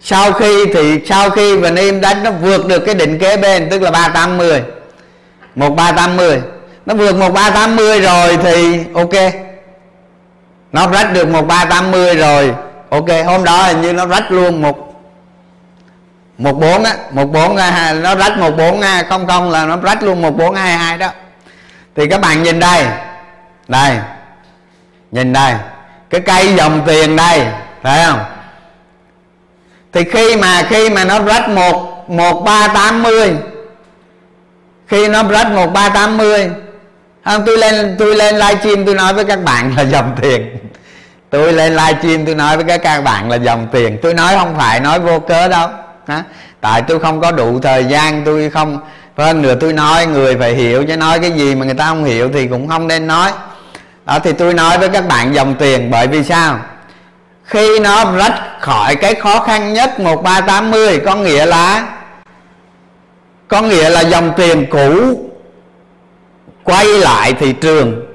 [0.00, 3.70] Sau khi thì sau khi và niêm đánh, nó vượt được cái đỉnh kế bên,
[3.70, 4.62] tức là 380
[5.54, 6.42] 1380
[6.86, 9.34] nó vượt 1380 rồi thì ok.
[10.72, 12.54] Nó rách được 1380 rồi,
[12.88, 13.08] ok.
[13.26, 14.93] Hôm đó hình như nó rách luôn một
[16.38, 17.56] một bốn á, một bốn
[18.02, 21.08] nó rách một bốn không không là nó rách luôn một bốn hai hai đó.
[21.96, 22.86] Thì các bạn nhìn đây
[23.68, 23.96] đây,
[25.10, 25.54] nhìn đây,
[26.10, 27.46] cái cây dòng tiền đây,
[27.82, 28.24] thấy không?
[29.92, 33.34] Thì khi mà khi mà nó rách một một ba tám mươi,
[34.86, 36.50] khi nó rách một ba tám mươi,
[37.24, 40.58] không, tôi lên tôi lên livestream tôi nói với các bạn là dòng tiền.
[41.30, 43.98] Tôi lên livestream tôi nói với các bạn là dòng tiền.
[44.02, 45.68] Tôi nói không phải nói vô cớ đâu.
[46.06, 46.22] Hả?
[46.60, 48.78] tại tôi không có đủ thời gian, tôi không
[49.16, 52.04] hơn nữa tôi nói người phải hiểu, chứ nói cái gì mà người ta không
[52.04, 53.30] hiểu thì cũng không nên nói.
[54.06, 56.58] Đó, thì tôi nói với các bạn dòng tiền, bởi vì sao?
[57.44, 61.88] Khi nó rách khỏi cái khó khăn nhất 1380 có nghĩa là,
[63.48, 65.20] có nghĩa là dòng tiền cũ
[66.64, 68.06] quay lại thị trường.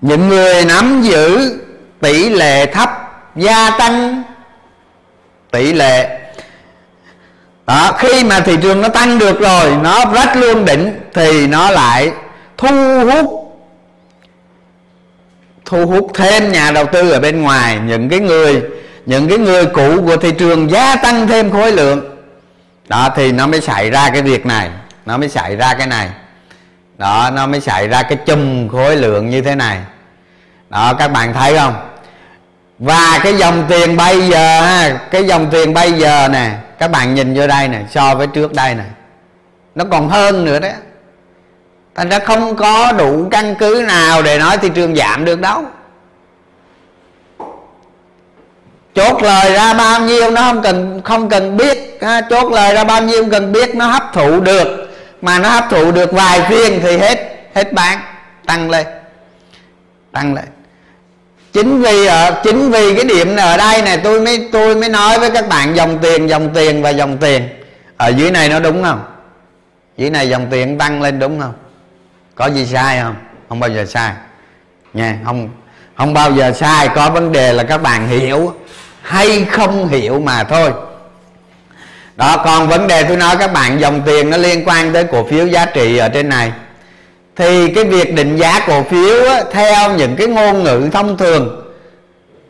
[0.00, 1.52] Những người nắm giữ
[2.00, 2.90] tỷ lệ thấp
[3.36, 4.22] gia tăng,
[5.50, 6.23] tỷ lệ
[7.66, 11.70] đó, khi mà thị trường nó tăng được rồi, nó rách luôn đỉnh, thì nó
[11.70, 12.12] lại
[12.56, 13.40] thu hút
[15.64, 17.78] thu hút thêm nhà đầu tư ở bên ngoài.
[17.86, 18.62] Những cái người,
[19.06, 22.00] những cái người cũ của thị trường gia tăng thêm khối lượng.
[22.88, 24.70] Đó, thì nó mới xảy ra cái việc này,
[25.06, 26.08] nó mới xảy ra cái này.
[26.98, 29.78] Đó, nó mới xảy ra cái chùm khối lượng như thế này.
[30.70, 31.74] Đó, các bạn thấy không?
[32.78, 37.14] Và cái dòng tiền bây giờ ha, cái dòng tiền bây giờ nè các bạn
[37.14, 38.84] nhìn vô đây nè so với trước đây nè.
[39.74, 40.72] Nó còn hơn nữa đấy
[41.94, 45.64] thành ra không có đủ căn cứ nào để nói thị trường giảm được đâu.
[48.94, 52.84] Chốt lời ra bao nhiêu nó không cần không cần biết ha, chốt lời ra
[52.84, 54.90] bao nhiêu cần biết nó hấp thụ được.
[55.22, 57.18] Mà nó hấp thụ được vài phiên thì hết
[57.54, 57.98] hết bán
[58.46, 58.86] tăng lên
[60.12, 60.44] tăng lên
[61.54, 65.18] chính vì ở, chính vì cái điểm ở đây này, tôi mới tôi mới nói
[65.18, 67.48] với các bạn dòng tiền dòng tiền và dòng tiền.
[67.96, 69.04] Ở dưới này nó đúng không?
[69.96, 71.52] Dưới này dòng tiền tăng lên đúng không?
[72.34, 73.14] Có gì sai không?
[73.48, 74.12] Không bao giờ sai.
[74.94, 75.48] Nha, không
[75.96, 76.88] không bao giờ sai.
[76.94, 78.54] Có vấn đề là các bạn hiểu,
[79.02, 80.72] hay không hiểu mà thôi.
[82.16, 85.24] Đó, còn vấn đề tôi nói các bạn, dòng tiền nó liên quan tới cổ
[85.24, 86.52] phiếu giá trị ở trên này
[87.36, 91.64] thì cái việc định giá cổ phiếu á, theo những cái ngôn ngữ thông thường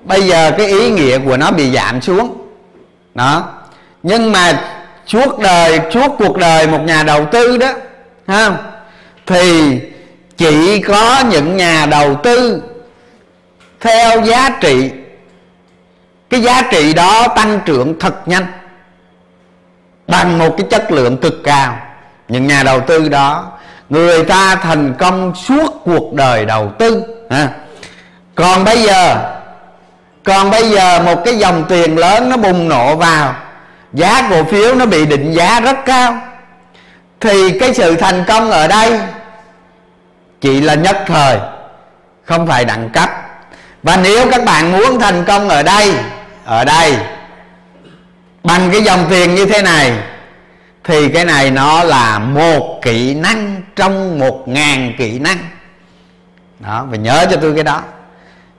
[0.05, 2.37] bây giờ cái ý nghĩa của nó bị giảm xuống.
[3.15, 3.49] Đó.
[4.03, 4.61] Nhưng mà
[5.07, 7.73] suốt đời suốt cuộc đời một nhà đầu tư đó
[8.27, 8.51] ha,
[9.27, 9.81] thì
[10.37, 12.63] chỉ có những nhà đầu tư
[13.81, 14.91] theo giá trị
[16.31, 18.47] cái giá trị đó tăng trưởng thật nhanh
[20.09, 21.79] bằng một cái chất lượng cực cao.
[22.29, 23.53] Những nhà đầu tư đó
[23.89, 27.49] người ta thành công suốt cuộc đời đầu tư à.
[28.35, 29.17] còn bây giờ,
[30.25, 33.35] còn bây giờ một cái dòng tiền lớn nó bùng nổ vào,
[33.93, 36.19] giá cổ phiếu nó bị định giá rất cao,
[37.21, 39.01] thì cái sự thành công ở đây
[40.41, 41.39] chỉ là nhất thời,
[42.25, 43.11] không phải đẳng cấp
[43.83, 45.95] và nếu các bạn muốn thành công ở đây
[46.45, 46.97] ở đây,
[48.43, 49.93] bằng cái dòng tiền như thế này
[50.85, 55.39] thì cái này nó là một kỹ năng trong một ngàn kỹ năng.
[56.61, 57.83] Đó và nhớ cho tôi cái đó.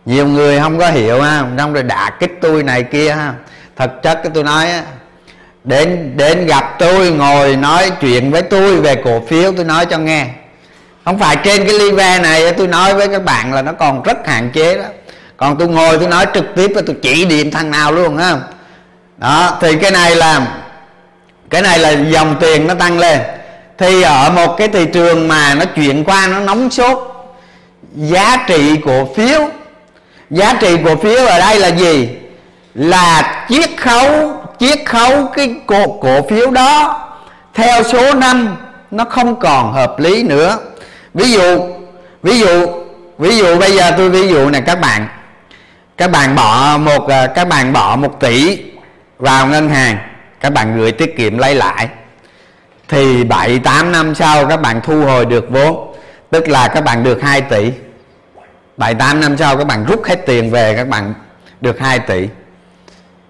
[0.06, 3.34] Nhiều người không có hiểu, ha xong rồi đả kích tôi này kia, ha.
[3.76, 4.84] Thật chất cái tôi nói á,
[5.64, 9.98] đến đến gặp tôi, ngồi nói chuyện với tôi về cổ phiếu, tôi nói cho
[9.98, 10.28] nghe.
[11.06, 14.28] Không phải trên cái live này tôi nói với các bạn là nó còn rất
[14.28, 14.86] hạn chế đó.
[15.38, 18.38] Còn tôi ngồi tôi nói trực tiếp và tôi chỉ điểm thằng nào luôn, ha.
[19.18, 20.48] Đó, thì cái này là
[21.56, 23.22] cái này là dòng tiền nó tăng lên.
[23.78, 26.98] Thì ở một cái thị trường mà nó chuyển qua nó nóng sốt
[27.96, 29.50] giá trị cổ phiếu
[30.30, 32.10] giá trị cổ phiếu ở đây là gì?
[32.74, 37.02] Là chiết khấu chiết khấu cái cổ, cổ phiếu đó
[37.54, 38.58] theo số năm
[38.92, 40.58] nó không còn hợp lý nữa.
[41.14, 41.68] Ví dụ
[42.24, 42.68] ví dụ
[43.18, 45.08] ví dụ bây giờ tôi ví dụ này các bạn.
[45.98, 48.60] Các bạn bỏ một à, các bạn bỏ một tỷ
[49.18, 49.98] vào ngân hàng
[50.40, 51.88] các bạn gửi tiết kiệm lấy lại.
[52.88, 55.96] Thì 7 8 năm sau các bạn thu hồi được vốn
[56.30, 57.72] tức là các bạn được 2 tỷ.
[58.78, 61.14] 7 8 năm sau các bạn rút hết tiền về các bạn
[61.62, 62.28] được 2 tỷ.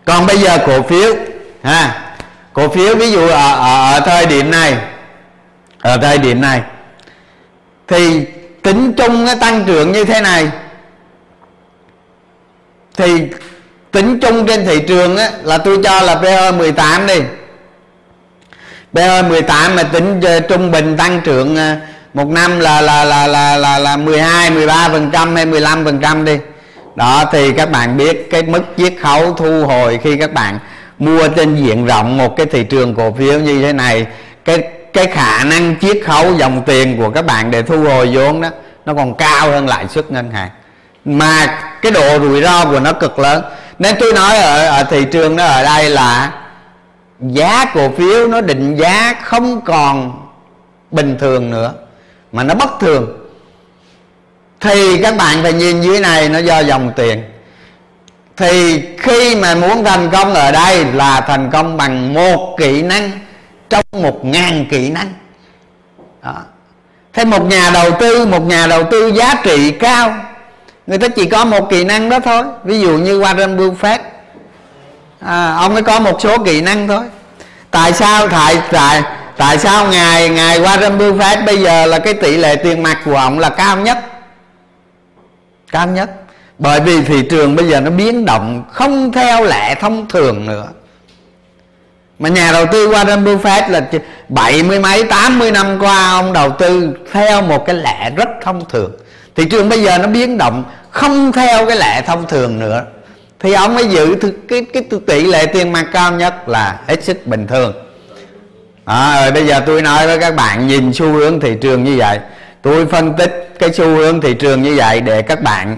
[0.06, 1.16] Còn bây giờ cổ phiếu
[1.64, 2.02] ha
[2.54, 4.78] cổ phiếu ví dụ ở, ở, ở thời điểm này
[5.82, 6.62] ở thời điểm này
[7.88, 8.26] thì
[8.64, 10.52] tính chung cái tăng trưởng như thế này
[12.98, 13.28] thì
[13.96, 17.20] tính chung trên thị trường á, là tôi cho là PE 18 đi.
[18.94, 21.78] PE 18 mà tính trung bình tăng trưởng à,
[22.14, 26.00] một năm là là là là là là 12 13 phần trăm hay 15 phần
[26.02, 26.38] trăm đi.
[26.96, 30.60] Đó thì các bạn biết cái mức chiết khấu thu hồi khi các bạn
[31.00, 34.06] mua trên diện rộng một cái thị trường cổ phiếu như thế này
[34.46, 38.42] cái cái khả năng chiết khấu dòng tiền của các bạn để thu hồi vốn
[38.42, 38.50] đó
[38.86, 40.50] nó còn cao hơn lãi suất ngân hàng.
[41.06, 43.44] Mà cái độ rủi ro của nó cực lớn
[43.80, 46.32] nên tôi nói ở, ở thị trường đó ở đây là
[47.20, 50.22] giá cổ phiếu nó định giá không còn
[50.92, 51.74] bình thường nữa
[52.32, 53.18] mà nó bất thường.
[54.60, 57.24] Thì các bạn phải nhìn dưới này nó do dòng tiền.
[58.38, 63.12] Thì khi mà muốn thành công ở đây là thành công bằng một kỹ năng
[63.70, 65.14] trong một ngàn kỹ năng.
[66.24, 66.36] Đó.
[67.14, 70.16] thế một nhà đầu tư một nhà đầu tư giá trị cao
[70.88, 72.44] người ta chỉ có một kỹ năng đó thôi.
[72.64, 74.00] Ví dụ như Warren Buffett.
[75.20, 77.04] À, ông ấy có một số kỹ năng thôi.
[77.72, 79.04] Tại sao tại tại
[79.38, 83.16] tại sao ngài ngài Warren Buffett bây giờ là cái tỷ lệ tiền mặt của
[83.16, 83.98] ông là cao nhất?
[85.72, 86.10] Cao nhất.
[86.60, 90.68] Bởi vì thị trường bây giờ nó biến động không theo lẽ thông thường nữa
[92.20, 93.82] mà nhà đầu tư Warren Buffett là
[94.30, 98.30] bảy mươi mấy tám mươi năm qua ông đầu tư theo một cái lẽ rất
[98.44, 98.92] thông thường.
[99.36, 102.84] Thị trường bây giờ nó biến động không theo cái lẽ thông thường nữa.
[103.40, 104.16] Thì ông mới giữ
[104.50, 107.74] cái, cái tỷ lệ tiền mặt cao nhất là hết sức bình thường.
[108.86, 111.96] À, rồi bây giờ tôi nói với các bạn nhìn xu hướng thị trường như
[111.98, 112.20] vậy.
[112.62, 115.78] Tôi phân tích cái xu hướng thị trường như vậy để các bạn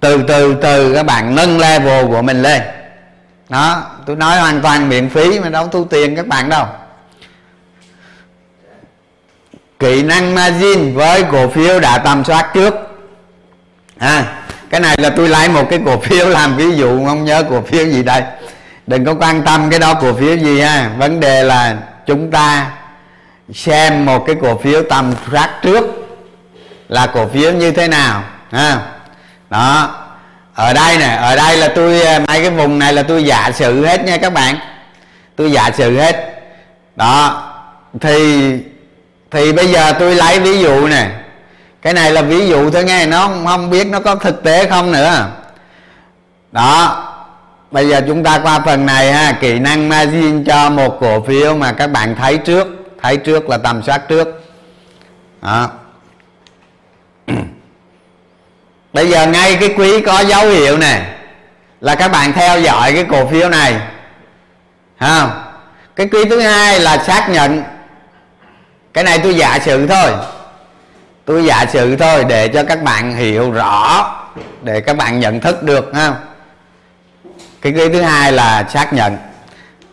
[0.00, 2.62] từ từ từ các bạn nâng level của mình lên.
[3.48, 6.66] Đó tôi nói hoàn toàn miễn phí mà đâu thu tiền các bạn đâu.
[9.78, 12.74] Kỹ năng margin với cổ phiếu đã tầm soát trước.
[13.98, 17.42] À cái này là tôi lấy một cái cổ phiếu làm ví dụ, không nhớ
[17.50, 18.22] cổ phiếu gì đây.
[18.86, 20.90] Đừng có quan tâm cái đó cổ phiếu gì ha.
[20.98, 21.76] Vấn đề là
[22.06, 22.70] chúng ta
[23.54, 25.84] xem một cái cổ phiếu tầm soát trước
[26.88, 28.80] là cổ phiếu như thế nào, ha.
[29.50, 30.05] Đó
[30.56, 33.50] ở đây nè, ở đây là tôi à, mấy cái vùng này là tôi giả
[33.54, 34.56] sử hết nha các bạn.
[35.36, 36.42] Tôi giả sử hết.
[36.96, 37.42] Đó,
[38.00, 38.50] thì
[39.30, 41.10] thì bây giờ tôi lấy ví dụ nè.
[41.82, 44.92] Cái này là ví dụ thôi nghe, nó không biết nó có thực tế không
[44.92, 45.26] nữa.
[46.52, 47.04] Đó,
[47.70, 51.56] bây giờ chúng ta qua phần này ha, kỹ năng margin cho một cổ phiếu
[51.56, 52.66] mà các bạn thấy trước
[53.02, 54.44] thấy trước là tầm soát trước.
[55.42, 55.70] Đó.
[58.96, 61.02] Bây giờ ngay cái quý có dấu hiệu này
[61.80, 63.74] là các bạn theo dõi cái cổ phiếu này.
[65.00, 65.30] Không?
[65.96, 67.62] Cái quý thứ hai là xác nhận.
[68.94, 70.10] Cái này tôi giả sử thôi.
[71.24, 74.10] Tôi giả sử thôi để cho các bạn hiểu rõ,
[74.62, 76.12] để các bạn nhận thức được ha
[77.62, 79.16] cái quý thứ hai là xác nhận.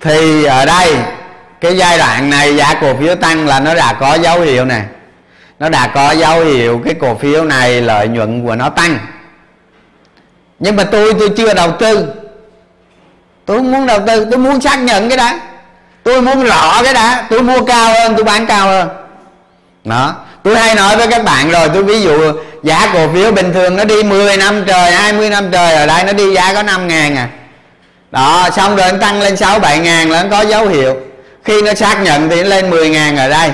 [0.01, 0.95] Thì ở đây,
[1.62, 4.84] cái giai đoạn này giá cổ phiếu tăng là nó đã có dấu hiệu này
[5.64, 8.97] nó đã có dấu hiệu cái cổ phiếu này, lợi nhuận của nó tăng.
[10.59, 12.07] Nhưng mà tôi tôi chưa đầu tư.
[13.45, 15.32] Tôi không muốn đầu tư, tôi muốn xác nhận cái đó.
[16.03, 18.89] Tôi muốn rõ cái đã tôi mua cao hơn, tôi bán cao hơn.
[19.84, 20.16] Đó.
[20.43, 22.34] Tôi hay nói với các bạn rồi, tôi ví dụ
[22.64, 26.03] giá cổ phiếu bình thường nó đi 10 năm trời 20 năm trời, ở đây
[26.03, 27.30] nó đi giá có 5 ngàn à.
[28.11, 30.95] Đó, xong rồi nó tăng lên 6 7 ngàn là nó có dấu hiệu.
[31.43, 33.51] Khi nó xác nhận thì nó lên 10 ngàn ở đây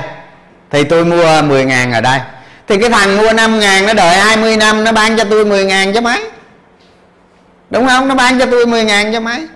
[0.71, 2.19] thì tôi mua 10 ngàn ở đây.
[2.67, 5.65] Thì cái thằng mua 5 ngàn nó đợi 20 năm nó bán cho tôi 10
[5.65, 6.21] ngàn chứ mấy?
[7.69, 8.07] Đúng không?
[8.07, 9.47] Nó bán cho tôi 10 ngàn cho mấy?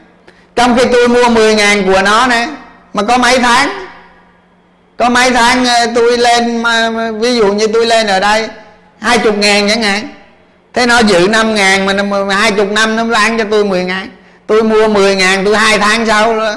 [0.55, 2.47] Trong khi tôi mua 10 ngàn của nó nè
[2.93, 3.70] mà có mấy tháng?
[4.97, 8.47] Có mấy tháng ờ, tôi lên mà, ví dụ như tôi lên ở đây
[8.99, 10.09] hai chục ngàn chẳng hạn.
[10.74, 14.09] Thế nó giữ 5 ngàn mà hai chục năm nó bán cho tôi 10 ngàn.
[14.47, 16.55] Tôi mua 10 ngàn tôi hai tháng sau rồi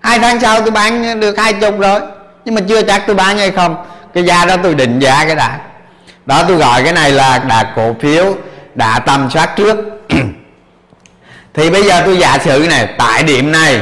[0.00, 2.00] hai tháng sau tôi bán được hai chục rồi
[2.44, 3.76] nhưng mà chưa chắc tôi bán hay không.
[4.14, 5.58] Cái giá đó tôi định giá cái đã.
[6.26, 8.36] Đó, tôi gọi cái này là đã cổ phiếu
[8.74, 9.76] đã tầm soát trước.
[11.54, 13.80] Thì bây giờ tôi giả sử này, tại điểm này.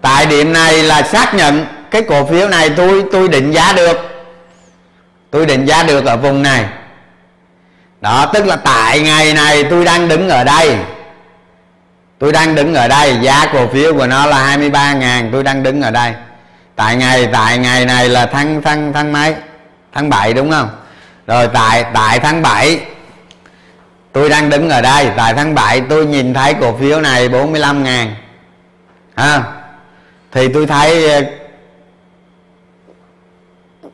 [0.00, 3.96] Tại điểm này là xác nhận cái cổ phiếu này tôi tôi định giá được.
[5.30, 6.64] Tôi định giá được ở vùng này.
[8.00, 10.76] Đó, tức là tại ngày này tôi đang đứng ở đây.
[12.18, 13.16] Tôi đang đứng ở đây.
[13.22, 16.12] Giá cổ phiếu của nó là 23 ngàn, tôi đang đứng ở đây
[16.76, 19.34] tại ngày tại ngày này là tháng tháng tháng mấy?
[19.92, 20.68] Tháng 7 đúng không?
[21.26, 22.80] Rồi tại tại tháng 7
[24.12, 25.10] tôi đang đứng ở đây.
[25.16, 28.14] Tại tháng 7 tôi nhìn thấy cổ phiếu này 45 ngàn.
[29.16, 29.42] Ha?
[30.32, 31.22] Thì tôi thấy ờ,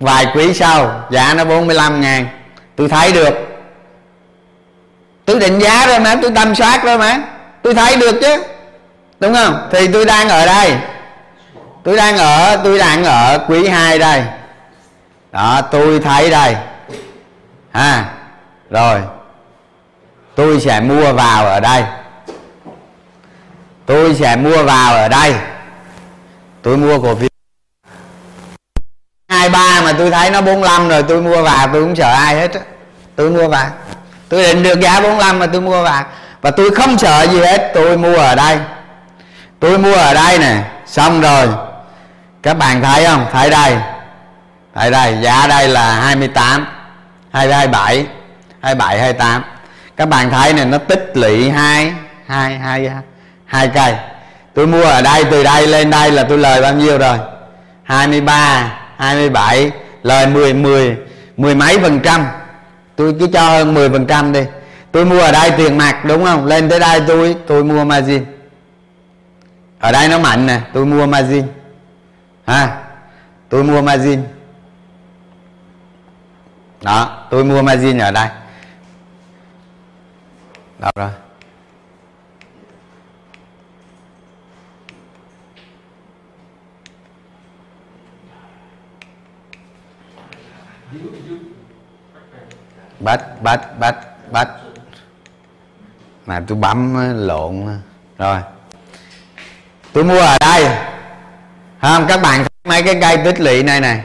[0.00, 2.26] vài quý sau giá nó 45 ngàn.
[2.76, 3.34] Tôi thấy được.
[5.24, 7.18] Tôi định giá rồi mà, tôi tâm soát rồi mà.
[7.62, 8.42] Tôi thấy được chứ.
[9.20, 9.68] Đúng không?
[9.72, 10.76] Thì tôi đang ở đây
[11.84, 14.22] tôi đang ở, tôi đang ở quý 2 đây.
[15.32, 16.56] Đó, tôi thấy đây.
[17.72, 18.04] Ha,
[18.70, 19.00] rồi.
[20.34, 21.84] Tôi sẽ mua vào ở đây.
[23.86, 25.34] Tôi sẽ mua vào ở đây.
[26.62, 27.28] Tôi mua cổ phiếu.
[29.28, 32.34] Hai ba mà tôi thấy nó 45 rồi, tôi mua vào, tôi không sợ ai
[32.34, 32.50] hết
[33.16, 33.66] tôi mua vào.
[34.28, 36.04] Tôi định được giá 45 mà tôi mua vào.
[36.40, 38.58] Và tôi không sợ gì hết, tôi mua ở đây.
[39.60, 40.64] Tôi mua ở đây nè.
[40.86, 41.48] Xong rồi
[42.42, 43.26] các bạn thấy không?
[43.32, 43.76] Thấy đây.
[44.74, 45.18] Thấy đây.
[45.22, 46.66] Giá đây là 28
[47.32, 48.06] 27
[48.60, 49.42] 27 28
[49.96, 51.92] các bạn thấy này, nó tích lũy hai
[52.26, 52.90] hai hai
[53.44, 53.94] hai cây.
[54.54, 57.18] Tôi mua ở đây, từ đây lên đây là tôi lời bao nhiêu rồi?
[57.82, 59.70] 23 27
[60.02, 60.96] lời 10 10
[61.36, 62.26] mười mấy phần trăm.
[62.96, 64.40] Tôi cứ cho hơn 10 phần trăm đi.
[64.92, 66.46] Tôi mua ở đây tiền mặt, đúng không?
[66.46, 68.24] Lên tới đây tôi tôi mua margin.
[69.80, 71.44] Ở đây nó mạnh nè, tôi mua margin
[72.46, 72.84] ha?
[73.48, 74.22] Tôi mua margin.
[76.82, 78.28] Đó, tôi mua margin ở đây.
[80.78, 81.10] Đó rồi.
[93.00, 93.96] Bắt bắt bắt
[94.32, 94.48] bắt.
[96.26, 96.94] Mà tôi bấm
[97.26, 97.80] lộn.
[98.18, 98.40] Rồi.
[99.92, 100.91] Tôi mua ở đây
[101.82, 104.00] không các bạn mấy cái cây tích lũy này này.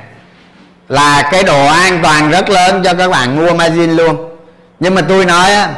[0.90, 4.30] Là cái độ an toàn rất lớn cho các bạn mua margin luôn.
[4.80, 5.70] Nhưng mà tôi nói á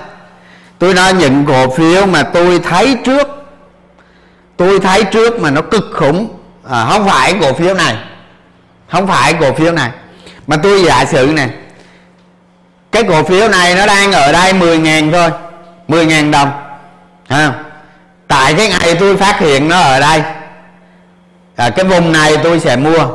[0.80, 3.28] tôi nói những cổ phiếu mà tôi thấy trước
[4.58, 6.38] tôi thấy trước mà nó cực khủng
[6.70, 7.96] à, không phải cổ phiếu này
[8.92, 9.90] không phải cổ phiếu này.
[10.48, 11.50] Mà tôi giả sử này
[12.92, 15.30] cái cổ phiếu này nó đang ở đây 10 ngàn thôi
[15.88, 16.52] 10 ngàn đồng
[17.28, 17.54] à,
[18.28, 20.22] tại cái ngày tôi phát hiện nó ở đây
[21.60, 23.08] à, cái vùng này tôi sẽ mua.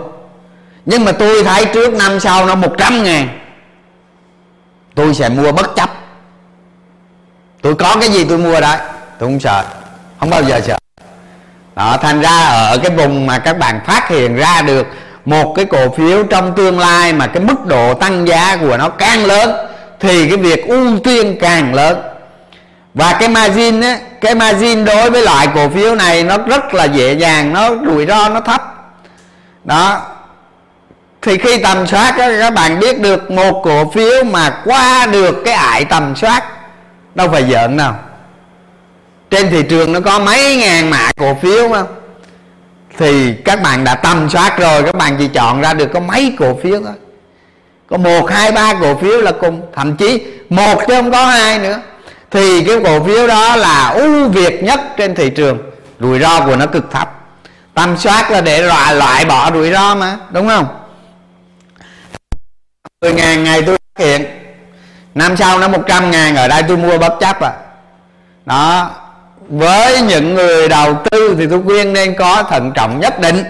[0.86, 3.28] Nhưng mà tôi thấy trước năm sau nó 100 ngàn.
[4.94, 5.90] Tôi sẽ mua bất chấp.
[7.62, 8.78] Tôi có cái gì tôi mua đấy
[9.18, 9.64] tôi không sợ.
[10.20, 10.78] Không bao giờ sợ.
[11.76, 14.86] Đó thành ra ở cái vùng mà các bạn phát hiện ra được
[15.24, 18.88] một cái cổ phiếu trong tương lai mà cái mức độ tăng giá của nó
[18.88, 19.66] càng lớn
[20.00, 21.96] thì cái việc ưu tiên càng lớn
[22.94, 26.84] và cái margin á cái margin đối với loại cổ phiếu này nó rất là
[26.84, 28.62] dễ dàng nó rủi ro nó thấp.
[29.64, 30.02] Đó.
[31.22, 35.42] Thì khi tầm soát á, các bạn biết được một cổ phiếu mà qua được
[35.44, 36.44] cái ải tầm soát
[37.14, 37.92] đâu phải giỡn đâu.
[39.30, 41.86] Trên thị trường nó có mấy ngàn mã cổ phiếu không
[42.98, 46.34] thì các bạn đã tầm soát rồi các bạn chỉ chọn ra được có mấy
[46.38, 46.94] cổ phiếu thôi.
[47.86, 49.62] Có một hai ba cổ phiếu là cùng.
[49.74, 51.80] Thậm chí một chứ không có hai nữa
[52.34, 55.58] thì cái cổ phiếu đó là ưu việt nhất trên thị trường.
[56.00, 57.10] Rủi ro của nó cực thấp.
[57.74, 60.66] Tầm soát là để loại loại bỏ rủi ro mà đúng không?
[63.00, 64.24] 10 ngàn ngày tôi phát hiện.
[65.14, 67.52] Năm sau nó 100 ngàn ở đây tôi mua bất chấp à.
[68.46, 68.90] Đó.
[69.48, 73.44] Với những người đầu tư thì tôi khuyên nên có thận trọng nhất định.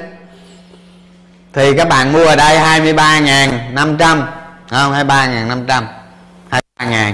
[1.52, 4.22] Thì các bạn mua ở đây 23.500,
[4.70, 4.92] không?
[4.92, 5.82] 23.500,
[6.78, 7.12] 23.000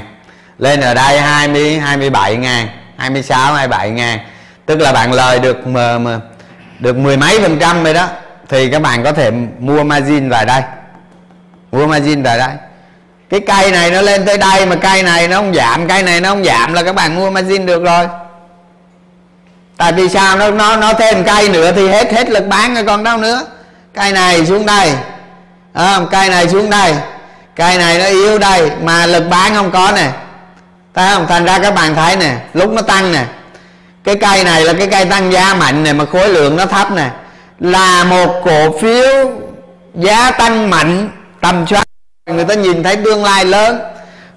[0.61, 4.19] lên ở đây 20 27 ngàn 26 27 ngàn.
[4.67, 6.19] Tức là bạn lời được mà, mà,
[6.79, 8.09] được mười mấy phần trăm rồi đó.
[8.49, 10.63] Thì các bạn có thể mua margin vào đây.
[11.73, 12.51] Mua margin vào đây.
[13.31, 16.21] Cái cây này nó lên tới đây mà cây này nó không giảm cây này
[16.21, 18.09] nó không giảm là các bạn mua margin được rồi.
[19.77, 20.37] Tại vì sao?
[20.37, 23.47] Nó nó nó thêm cây nữa thì hết hết lực bán rồi còn đâu nữa.
[23.95, 24.93] Cây này xuống đây.
[25.73, 26.95] À, cây này xuống đây.
[27.57, 28.71] Cây này nó yếu đây.
[28.83, 30.11] Mà lực bán không có nè
[30.95, 31.27] thấy không?
[31.27, 33.25] Thành ra các bạn thấy nè, lúc nó tăng nè.
[34.05, 36.93] Cái cây này là cái cây tăng giá mạnh này mà khối lượng nó thấp
[36.93, 37.11] nè.
[37.61, 39.33] Là một cổ phiếu
[39.95, 41.11] giá tăng mạnh,
[41.41, 41.85] tầm soát.
[42.31, 43.81] Người ta nhìn thấy tương lai lớn.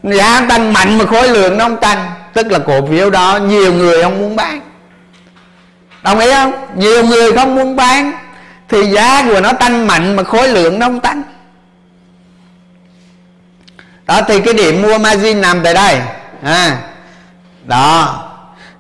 [0.04, 2.12] Giá tăng mạnh mà khối lượng nó không tăng.
[2.34, 4.62] Tức là cổ phiếu đó nhiều người không muốn bán.
[6.04, 6.51] Đồng ý không?
[6.76, 8.12] Nhiều người không muốn bán,
[8.70, 11.24] thì giá của nó tăng mạnh mà khối lượng nó không tăng.
[14.06, 15.99] Đó, thì cái điểm mua margin nằm tại đây
[16.46, 16.78] ha?
[17.66, 18.20] Đó.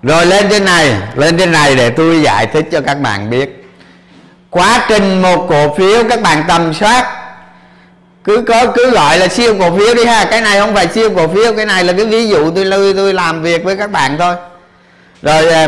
[0.03, 3.69] Rồi lên trên này, lên trên này để tôi giải thích cho các bạn biết.
[4.49, 7.05] Quá trình một cổ phiếu, các bạn tầm soát.
[8.23, 10.25] Cứ có, cứ gọi là siêu cổ phiếu đi ha.
[10.25, 12.93] Cái này không phải siêu cổ phiếu, cái này là cái ví dụ tôi lưu,
[12.93, 14.35] tôi làm việc với các bạn thôi.
[15.21, 15.67] Rồi à,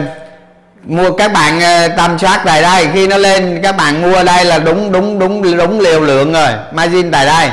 [0.83, 2.87] mua, các bạn à, tầm soát tại đây.
[2.93, 6.49] Khi nó lên, các bạn mua đây là đúng đúng đúng đúng liều lượng rồi.
[6.71, 7.49] Margin tại đây.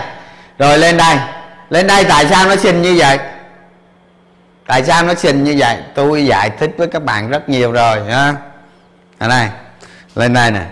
[0.59, 1.16] Rồi lên đây.
[1.70, 3.18] Lên đây tại sao nó xin như vậy?
[4.72, 5.78] Tại sao nó xin như vậy?
[5.94, 8.34] Tôi giải thích với các bạn rất nhiều rồi, ha.
[9.18, 9.48] Ở đây,
[10.14, 10.66] lên đây nè.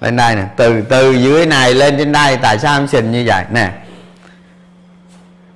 [0.00, 0.44] Lên đây nè.
[0.56, 3.44] Từ từ dưới này lên trên đây, tại sao nó xin như vậy?
[3.50, 3.70] Nè.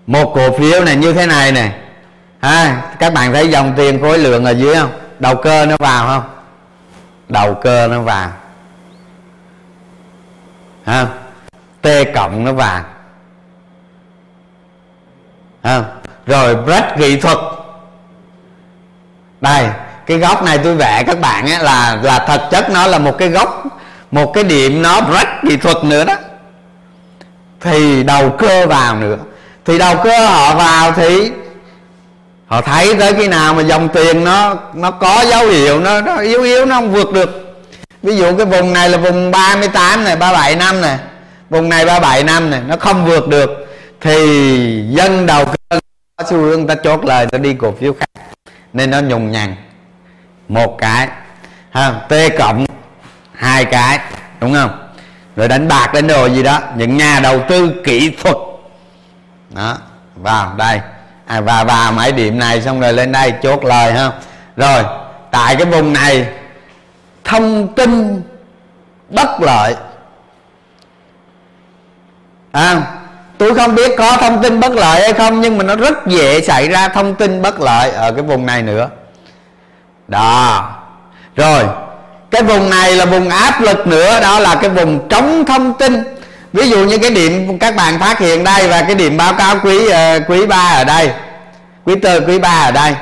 [0.06, 1.72] Một cổ phiếu này như thế này nè.
[2.42, 4.92] Ha, các bạn thấy dòng tiền khối lượng ở dưới không?
[5.18, 6.30] Đầu cơ nó vào không?
[7.28, 8.30] Đầu cơ nó vào.
[10.84, 11.06] Ha,
[11.82, 12.84] t cộng nó vào.
[15.62, 15.82] Ha,
[16.26, 17.38] rồi break kỹ thuật
[19.40, 19.66] đây
[20.06, 23.18] cái góc này tôi vẽ các bạn ấy là là thật chất nó là một
[23.18, 23.64] cái góc
[24.10, 26.14] một cái điểm nó rất kỹ thuật nữa đó.
[27.60, 29.16] Thì đầu cơ vào nữa.
[29.64, 31.30] Thì đầu cơ họ vào thì
[32.46, 36.16] họ thấy tới khi nào mà dòng tiền nó nó có dấu hiệu nó, nó
[36.16, 37.56] yếu yếu nó không vượt được.
[38.02, 40.98] Ví dụ cái vùng này là vùng 38 này 37 năm này.
[41.50, 43.50] Vùng này 37 năm này nó không vượt được.
[44.00, 44.16] Thì
[44.90, 45.78] dân đầu cơ
[46.16, 48.06] có xu hướng ta chốt lời ta đi cổ phiếu khác
[48.72, 49.54] nên nó nhùng nhằn
[50.48, 51.08] một cái
[51.70, 52.66] ha t cộng
[53.34, 53.98] hai cái
[54.40, 54.88] đúng không?
[55.36, 58.36] Rồi đánh bạc đánh đồ gì đó những nhà đầu tư kỹ thuật.
[59.50, 59.78] Đó
[60.14, 60.80] vào đây.
[61.26, 64.10] À, và vào mấy điểm này xong rồi lên đây chốt lời ha.
[64.56, 64.82] Rồi
[65.30, 66.28] tại cái vùng này
[67.24, 68.22] thông tin
[69.08, 69.74] bất lợi.
[72.52, 72.82] À,
[73.40, 76.40] tôi không biết có thông tin bất lợi hay không nhưng mà nó rất dễ
[76.40, 78.88] xảy ra thông tin bất lợi ở cái vùng này nữa.
[80.08, 80.68] Đó.
[81.36, 81.64] Rồi
[82.30, 86.02] cái vùng này là vùng áp lực nữa đó là cái vùng trống thông tin.
[86.52, 89.56] Ví dụ như cái điểm các bạn phát hiện đây và cái điểm báo cáo
[89.64, 89.92] quý uh,
[90.28, 91.10] quý ba ở đây
[91.84, 92.94] quý tư quý ba ở đây.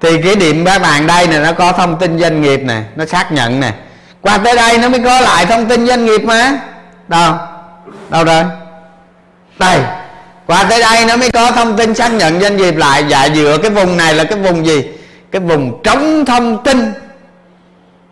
[0.00, 3.06] Thì cái điểm các bạn đây này nó có thông tin doanh nghiệp này nó
[3.06, 3.72] xác nhận này
[4.20, 6.52] qua tới đây nó mới có lại thông tin doanh nghiệp mà.
[7.08, 7.34] Đâu?
[8.10, 8.44] Đâu rồi?
[9.62, 9.80] Đây.
[10.46, 13.04] Qua tới đây nó mới có thông tin xác nhận doanh nghiệp lại.
[13.08, 14.84] Dạ dựa cái vùng này là cái vùng gì?
[15.32, 16.92] Cái vùng trống thông tin.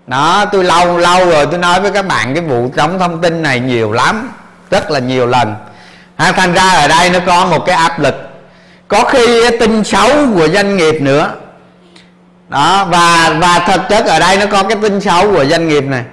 [0.07, 3.43] Đó tôi lâu lâu rồi tôi nói với các bạn cái vụ trống thông tin
[3.43, 4.33] này nhiều lắm.
[4.71, 5.55] Rất là nhiều lần.
[6.17, 8.15] Ha, thành ra ở đây nó có một cái áp lực.
[8.89, 11.33] Có khi tin xấu của doanh nghiệp nữa.
[12.49, 15.85] Đó và và thực chất ở đây nó có cái tin xấu của doanh nghiệp
[15.85, 16.05] này.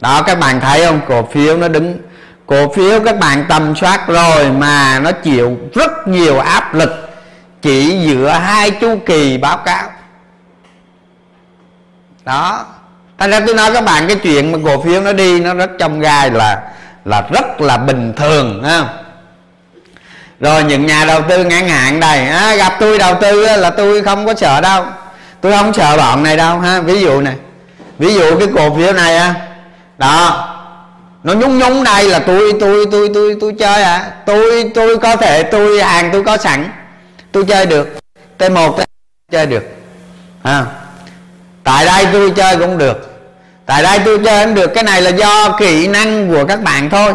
[0.00, 1.00] Đó các bạn thấy không?
[1.08, 1.98] Cổ phiếu nó đứng
[2.46, 6.90] cổ phiếu các bạn tầm soát rồi mà nó chịu rất nhiều áp lực
[7.62, 9.90] chỉ dựa hai chu kỳ báo cáo.
[12.24, 12.64] Đó.
[13.18, 15.70] Thành ra tôi nói các bạn cái chuyện mà cổ phiếu nó đi nó rất
[15.78, 16.62] trong gai là
[17.04, 18.84] là rất là bình thường ha
[20.40, 24.02] rồi những nhà đầu tư ngắn hạn đây à, gặp tôi đầu tư là tôi
[24.02, 24.84] không có sợ đâu.
[25.40, 26.80] Tôi không sợ bọn này đâu ha.
[26.80, 27.34] Ví dụ này
[27.98, 29.34] ví dụ cái cổ phiếu này á.
[29.98, 30.48] Đó
[31.24, 34.12] nó nhúng nhúng đây là tôi tôi tôi tôi tôi chơi à.
[34.26, 36.70] Tôi tôi có thể, tôi hàng tôi có sẵn.
[37.32, 37.98] Tôi chơi được.
[38.38, 38.78] T một
[39.32, 39.64] chơi được.
[40.42, 40.64] À.
[41.64, 43.12] Tại đây tôi chơi cũng được.
[43.66, 44.74] Tại đây tôi chơi cũng được.
[44.74, 47.14] Cái này là do kỹ năng của các bạn thôi.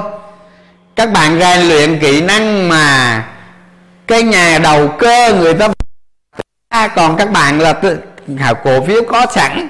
[0.96, 3.24] Các bạn rèn luyện kỹ năng mà
[4.08, 5.68] cái nhà đầu cơ người ta
[6.70, 7.82] à, còn các bạn là
[8.64, 9.70] cổ phiếu có sẵn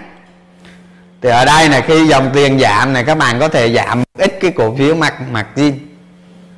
[1.22, 4.38] thì ở đây này khi dòng tiền giảm này các bạn có thể giảm ít
[4.42, 5.74] cái cổ phiếu mặt mặt zin.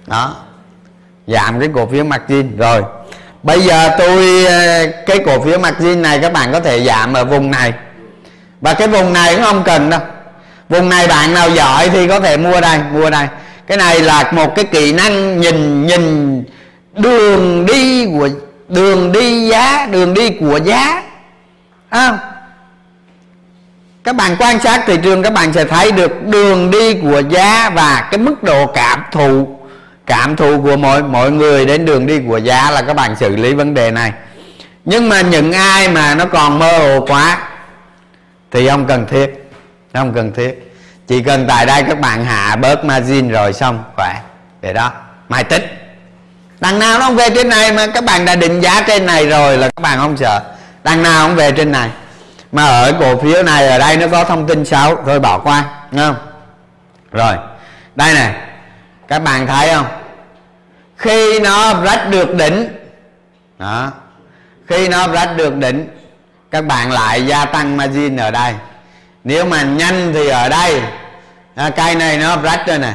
[0.08, 0.36] Đó.
[1.28, 2.58] Giảm cái cổ phiếu mặt zin.
[2.58, 2.84] Rồi.
[3.44, 7.14] Bây giờ tôi ờ, cái cổ phiếu mặt zin này các bạn có thể giảm
[7.14, 7.74] ở vùng này.
[8.62, 10.00] Và cái vùng này cũng không cần đâu.
[10.70, 13.28] Vùng này bạn nào giỏi thì có thể mua đây mua đây.
[13.68, 16.44] Cái này là một cái kỹ năng nhìn nhìn
[16.98, 18.30] đường đi của
[18.68, 21.04] đường đi giá đường đi của giá.
[21.90, 22.33] À,
[24.04, 27.70] các bạn quan sát thị trường, các bạn sẽ thấy được đường đi của giá
[27.70, 29.60] và cái mức độ cảm thụ.
[30.06, 33.36] Cảm thụ của mọi mọi người đến đường đi của giá là các bạn xử
[33.36, 34.12] lý vấn đề này.
[34.86, 37.38] Nhưng mà những ai mà nó còn mơ hồ quá,
[38.52, 39.52] thì không cần thiết,
[39.94, 40.74] không cần thiết.
[41.08, 44.22] Chỉ cần tại đây các bạn hạ bớt margin rồi xong, khỏe.
[44.62, 44.92] Để đó,
[45.30, 45.64] mai tính
[46.60, 49.28] đằng nào nó không về trên này mà các bạn đã định giá trên này
[49.28, 50.42] rồi là các bạn không sợ.
[50.84, 51.90] Đằng nào không về trên này
[52.54, 55.66] mà ở cổ phiếu này ở đây nó có thông tin xấu thôi bỏ qua
[55.92, 56.16] nghe không?
[57.12, 57.36] Rồi
[57.96, 58.34] đây này
[59.08, 59.86] các bạn thấy không?
[60.98, 62.68] Khi nó rách được đỉnh
[63.60, 63.92] đó
[64.68, 65.90] khi nó rách được đỉnh
[66.52, 68.54] các bạn lại gia tăng margin ở đây.
[69.24, 70.82] Nếu mà nhanh thì ở đây
[71.56, 72.94] à, cây này nó rách rồi nè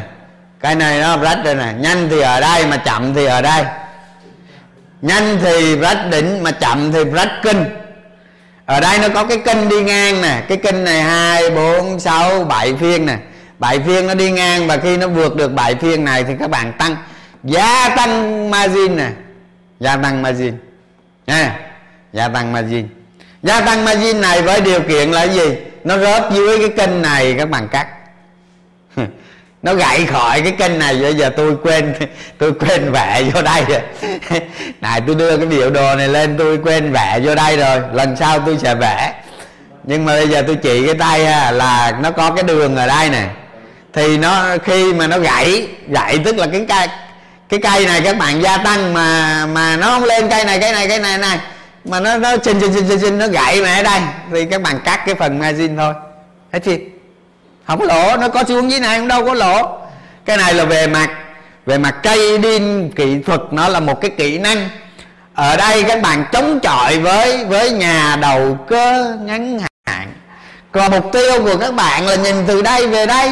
[0.60, 3.64] cây này nó rách rồi nè nhanh thì ở đây mà chậm thì ở đây.
[5.02, 7.64] Nhanh thì rách đỉnh mà chậm thì rách kinh
[8.68, 12.44] ở đây nó có cái kênh đi ngang nè, cái kênh này hai, bốn, sáu,
[12.44, 13.16] bảy phiên nè.
[13.58, 16.50] Bảy phiên nó đi ngang và khi nó vượt được bảy phiên này thì các
[16.50, 16.96] bạn tăng
[17.44, 19.08] gia tăng margin nè.
[19.80, 20.54] Gia tăng margin.
[21.26, 21.60] Nha.
[22.12, 22.88] Gia tăng margin.
[23.42, 25.56] Gia tăng margin này với điều kiện là gì?
[25.84, 27.86] Nó rớt dưới cái kênh này các bạn cắt
[29.62, 31.94] nó gãy khỏi cái kênh này bây giờ tôi quên
[32.38, 33.80] tôi quên vẽ vô đây rồi.
[34.80, 37.80] Này tôi đưa cái biểu đồ này lên tôi quên vẽ vô đây rồi.
[37.92, 39.14] Lần sau tôi sẽ vẽ.
[39.84, 42.86] Nhưng mà bây giờ tôi chỉ cái tay ha, là nó có cái đường ở
[42.86, 43.24] đây nè
[43.92, 46.88] thì nó khi mà nó gãy gãy tức là cái cây
[47.48, 50.72] cái cây này các bạn gia tăng mà mà nó không lên cây này cây
[50.72, 51.38] này cây này này.
[51.84, 54.00] Mà nó nó xin xin xin xin nó gãy mà ở đây.
[54.32, 55.94] Thì các bạn cắt cái phần margin thôi.
[56.52, 56.76] Hết chưa
[57.68, 59.78] không có lỗ, nó có xuống dưới này cũng đâu có lỗ.
[60.24, 61.10] Cái này là về mặt
[61.66, 64.68] về mặt cây điên kỹ thuật, nó là một cái kỹ năng.
[65.34, 70.12] Ở đây các bạn chống chọi với với nhà đầu cơ ngắn hạn.
[70.72, 73.30] Còn mục tiêu của các bạn là nhìn từ đây về đây.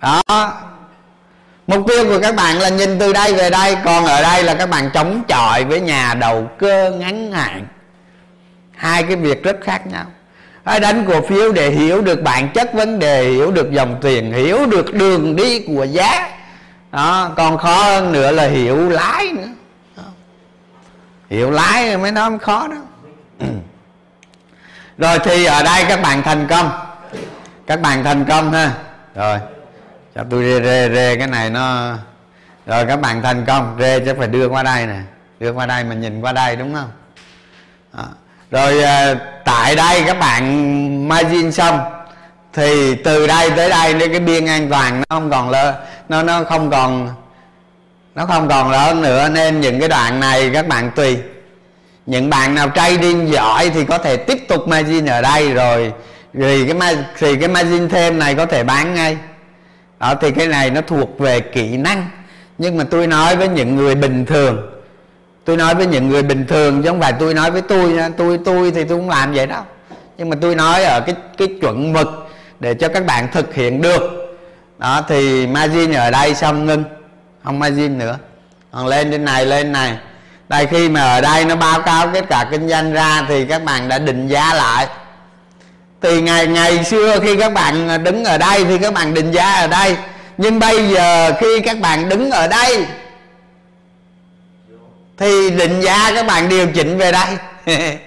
[0.00, 0.52] Đó.
[1.66, 4.54] Mục tiêu của các bạn là nhìn từ đây về đây, còn ở đây là
[4.54, 7.66] các bạn chống chọi với nhà đầu cơ ngắn hạn.
[8.76, 10.04] Hai cái việc rất khác nhau
[10.66, 14.32] hãy đánh cổ phiếu để hiểu được bản chất vấn đề, hiểu được dòng tiền,
[14.32, 16.30] hiểu được đường đi của giá.
[16.92, 19.48] Đó, còn khó hơn nữa là hiểu lái nữa.
[19.96, 20.02] Đó.
[21.30, 22.76] hiểu lái mới nói khó đó
[24.98, 26.70] rồi thì ở đây các bạn thành công.
[27.66, 28.72] Các bạn thành công ha.
[29.14, 29.38] Rồi,
[30.14, 31.94] cho tôi rê rê rê cái này nó.
[32.66, 35.00] Rồi các bạn thành công, rê chắc phải đưa qua đây nè.
[35.40, 36.90] Đưa qua đây mà nhìn qua đây đúng không?
[37.92, 38.04] Đó
[38.50, 41.80] rồi à, tại đây các bạn margin xong,
[42.52, 45.74] thì từ đây tới đây đến cái biên an toàn nó không còn lớn
[46.08, 47.14] nó nó không còn,
[48.14, 51.18] nó không còn lớn nữa, nên những cái đoạn này các bạn tùy.
[52.06, 55.92] Những bạn nào trading giỏi thì có thể tiếp tục margin ở đây rồi
[56.34, 59.16] thì cái thì cái margin thêm này có thể bán ngay.
[59.98, 62.08] Đó, thì cái này nó thuộc về kỹ năng.
[62.58, 64.75] Nhưng mà tôi nói với những người bình thường
[65.46, 68.08] tôi nói với những người bình thường chứ không phải tôi nói với tôi nha.
[68.16, 69.64] Tôi tôi thì tôi cũng làm vậy đó,
[70.18, 72.28] nhưng mà tôi nói ở cái cái chuẩn mực
[72.60, 74.02] để cho các bạn thực hiện được.
[74.78, 76.84] Đó thì margin ở đây xong ngưng?
[77.44, 78.18] Không margin nữa.
[78.72, 79.96] Còn lên trên này lên này.
[80.48, 83.64] Đây khi mà ở đây nó báo cáo kết quả kinh doanh ra thì các
[83.64, 84.86] bạn đã định giá lại.
[86.02, 89.52] Thì ngày ngày xưa khi các bạn đứng ở đây thì các bạn định giá
[89.52, 89.96] ở đây.
[90.38, 92.86] Nhưng bây giờ khi các bạn đứng ở đây
[95.18, 97.26] thì định giá các bạn điều chỉnh về đây.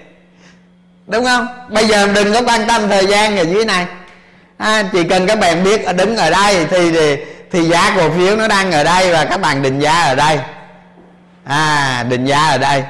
[1.06, 1.46] Đúng không?
[1.68, 3.86] Bây giờ đừng có quan tâm thời gian ở dưới này.
[4.58, 7.16] À, chỉ cần các bạn biết đứng ở đây thì, thì
[7.50, 10.38] thì giá cổ phiếu nó đang ở đây và các bạn định giá ở đây.
[11.44, 12.82] À định giá ở đây.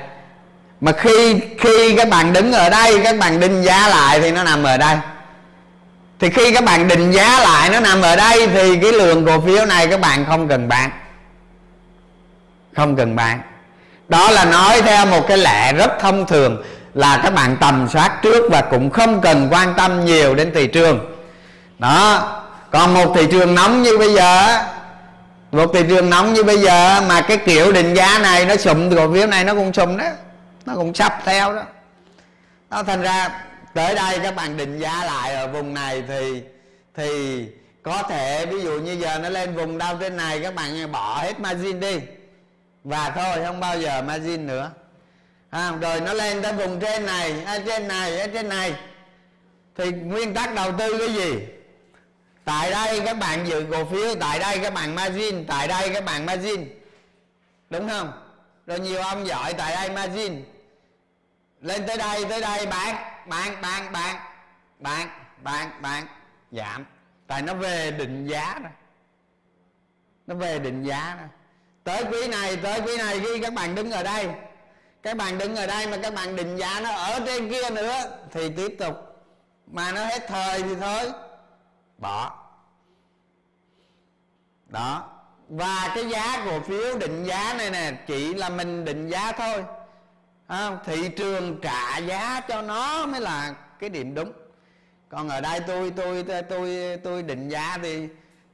[0.80, 4.44] Mà khi khi các bạn đứng ở đây các bạn định giá lại thì nó
[4.44, 4.96] nằm ở đây.
[6.18, 9.40] Thì khi các bạn định giá lại nó nằm ở đây thì cái lượng cổ
[9.40, 10.90] phiếu này các bạn không cần bán.
[12.76, 13.40] Không cần bán
[14.10, 16.62] đó là nói theo một cái lẽ rất thông thường
[16.94, 20.66] là các bạn tầm soát trước và cũng không cần quan tâm nhiều đến thị
[20.66, 21.16] trường.
[21.78, 22.26] Đó.
[22.70, 24.58] Còn một thị trường nóng như bây giờ
[25.52, 28.96] một thị trường nóng như bây giờ mà cái kiểu định giá này nó sụm,
[28.96, 30.04] cổ phiếu này nó cũng sụm đó,
[30.66, 31.62] nó cũng sắp theo đó.
[32.70, 33.28] Nó thành ra
[33.74, 36.42] tới đây các bạn định giá lại ở vùng này thì
[36.96, 37.44] thì
[37.82, 41.18] có thể ví dụ như giờ nó lên vùng đau trên này, các bạn bỏ
[41.22, 42.00] hết margin đi
[42.84, 44.70] và thôi không bao giờ margin nữa.
[45.50, 48.74] À, rồi nó lên tới vùng trên này ở trên này ở trên này.
[49.76, 51.46] Thì nguyên tắc đầu tư cái gì?
[52.44, 56.04] Tại đây các bạn giữ cổ phiếu tại đây các bạn margin tại đây các
[56.04, 56.68] bạn margin.
[57.70, 58.12] Đúng không?
[58.66, 60.44] Rồi nhiều ông giỏi tại đây margin.
[61.60, 64.16] Lên tới đây tới đây bán bán bán bán.
[64.78, 65.08] Bán
[65.42, 66.06] bán bán.
[66.52, 66.86] Giảm.
[67.26, 68.72] Tại nó về định giá rồi
[70.26, 71.28] nó về định giá rồi
[71.90, 74.28] tới quý này tới quý này khi các bạn đứng ở đây.
[75.02, 78.18] Các bạn đứng ở đây mà các bạn định giá nó ở trên kia nữa
[78.30, 78.94] thì tiếp tục.
[79.66, 81.12] Mà nó hết thời thì thôi.
[81.98, 82.38] Bỏ.
[84.66, 85.08] Đó.
[85.48, 89.64] Và cái giá cổ phiếu định giá này nè chỉ là mình định giá thôi.
[90.46, 94.32] À, thị trường trả giá cho nó mới là cái điểm đúng.
[95.08, 98.08] Còn ở đây tôi tôi tôi tôi, tôi định giá thì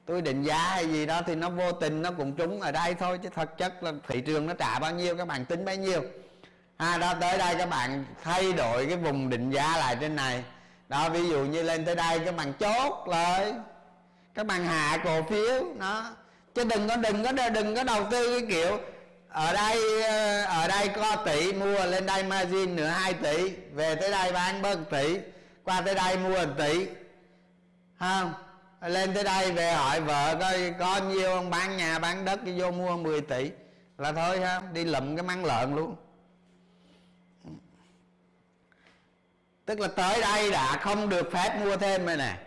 [0.07, 2.95] tôi định giá hay gì đó thì nó vô tình nó cũng trúng ở đây
[2.95, 5.77] thôi, chứ thật chất là thị trường nó trả bao nhiêu, các bạn tính bấy
[5.77, 6.03] nhiêu.
[6.77, 10.45] À đó, tới đây các bạn thay đổi cái vùng định giá lại trên này.
[10.89, 13.53] Đó, ví dụ như lên tới đây các bạn chốt lại,
[14.35, 16.11] các bạn hạ cổ phiếu nó
[16.55, 18.79] chứ đừng có đừng có đừng có đầu tư cái kiểu,
[19.29, 23.95] ở đây ờ, ở đây có tỷ mua, lên đây margin nữa 2 tỷ, về
[23.95, 25.19] tới đây bán bớt tỷ,
[25.65, 26.87] qua tới đây mua 1 tỷ.
[27.99, 28.35] Không
[28.81, 32.71] lên tới đây về hỏi vợ coi có nhiêu ông bán nhà bán đất vô
[32.71, 33.51] mua 10 tỷ.
[33.99, 35.97] Là thôi ha đi lụm cái măng lợn luôn.
[39.65, 42.39] Tức là tới đây đã không được phép mua thêm rồi nè.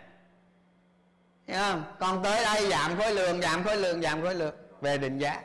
[1.46, 1.84] Hiểu không?
[1.98, 4.54] Còn tới đây giảm khối lượng giảm khối lượng giảm khối lượng.
[4.80, 5.42] Về định giá.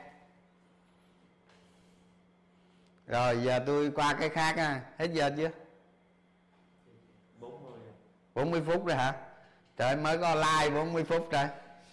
[3.07, 4.81] Rồi giờ tôi qua cái khác ha.
[4.97, 5.49] Hết giờ chưa?
[8.33, 9.24] 40 phút rồi hả
[9.77, 11.45] trời mới có like 40 phút rồi.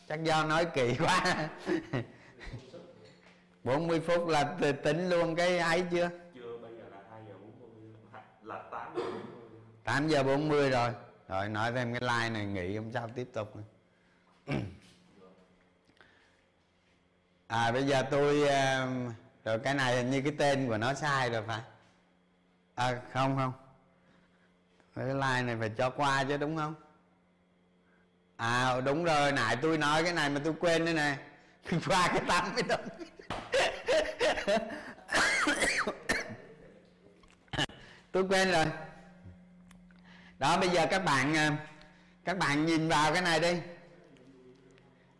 [0.08, 1.48] Chắc do nói kỳ quá.
[3.64, 6.10] 40 phút là tính luôn cái ấy chưa?
[6.34, 7.70] Chưa bây giờ là 2 giờ 40
[8.42, 9.22] là 8 giờ 40
[9.84, 10.90] 8 giờ 40 rồi.
[11.28, 13.54] Rồi nói thêm cái like này nghỉ không sao tiếp tục
[17.46, 18.40] à bây giờ tôi
[19.44, 21.60] rồi cái này hình như cái tên của nó sai rồi phải.
[22.74, 23.52] À không không.
[24.96, 26.74] Cái like này phải cho qua chứ đúng không
[28.42, 31.16] à đúng rồi, nãy tôi nói cái này mà tôi quên đây nè.
[31.86, 32.80] Qua cái tắm mới đúng.
[38.12, 38.64] Tôi quên rồi.
[40.38, 41.56] Đó, bây giờ các bạn à,
[42.24, 43.54] các bạn nhìn vào cái này đi.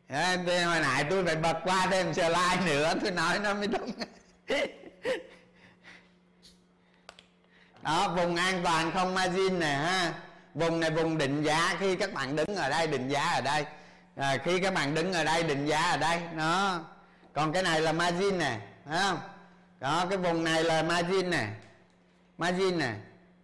[0.08, 3.90] Thế hồi nãy tôi phải bật qua thêm slide nữa, tôi nói nó mới đúng.
[7.82, 10.12] Đó, vùng an toàn không margin nè, ha
[10.54, 13.64] vùng này vùng định giá khi các bạn đứng ở đây định giá ở đây.
[14.16, 16.80] À, khi các bạn đứng ở đây định giá ở đây nó
[17.32, 19.18] còn cái này là margin nè thấy không?
[19.80, 21.46] Đó cái vùng này là margin nè
[22.38, 22.92] margin nè.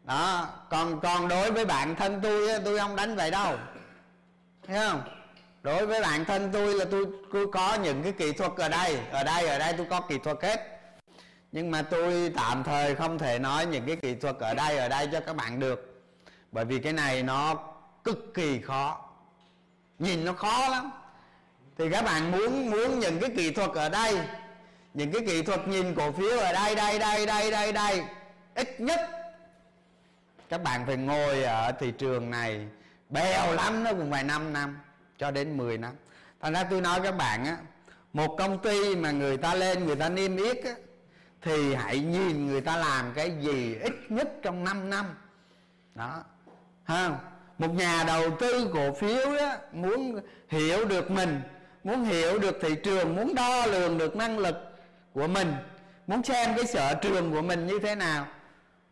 [0.04, 3.56] Đó còn còn đối với bạn thân tôi tôi không đánh vậy đâu
[4.66, 5.02] thấy không?
[5.62, 8.98] Đối với bản thân tôi là tôi, tôi có những cái kỹ thuật ở đây
[9.10, 10.80] ở đây ở đây tôi có kỹ thuật hết.
[11.52, 14.88] Nhưng mà tôi tạm thời không thể nói những cái kỹ thuật ở đây ở
[14.88, 15.97] đây cho các bạn được
[16.52, 17.54] bởi vì cái này nó
[18.04, 19.04] cực kỳ khó.
[19.98, 20.90] Nhìn nó khó lắm.
[21.78, 24.18] Thì các bạn muốn muốn những cái kỹ thuật ở đây,
[24.94, 28.04] những cái kỹ thuật nhìn cổ phiếu ở đây đây đây đây đây đây,
[28.54, 29.00] ít nhất
[30.48, 32.66] các bạn phải ngồi ở thị trường này
[33.10, 34.78] bèo lắm nó cũng phải 5 năm
[35.18, 35.92] cho đến 10 năm.
[36.40, 37.56] Thành ra tôi nói các bạn á,
[38.12, 40.74] một công ty mà người ta lên, người ta niêm yết á,
[41.42, 45.06] thì hãy nhìn người ta làm cái gì ít nhất trong 5 năm.
[45.94, 46.24] Đó
[46.88, 47.18] ha
[47.58, 51.40] một nhà đầu tư cổ phiếu đó muốn hiểu được mình
[51.84, 54.56] muốn hiểu được thị trường muốn đo lường được năng lực
[55.12, 55.52] của mình
[56.06, 58.26] muốn xem cái sở trường của mình như thế nào.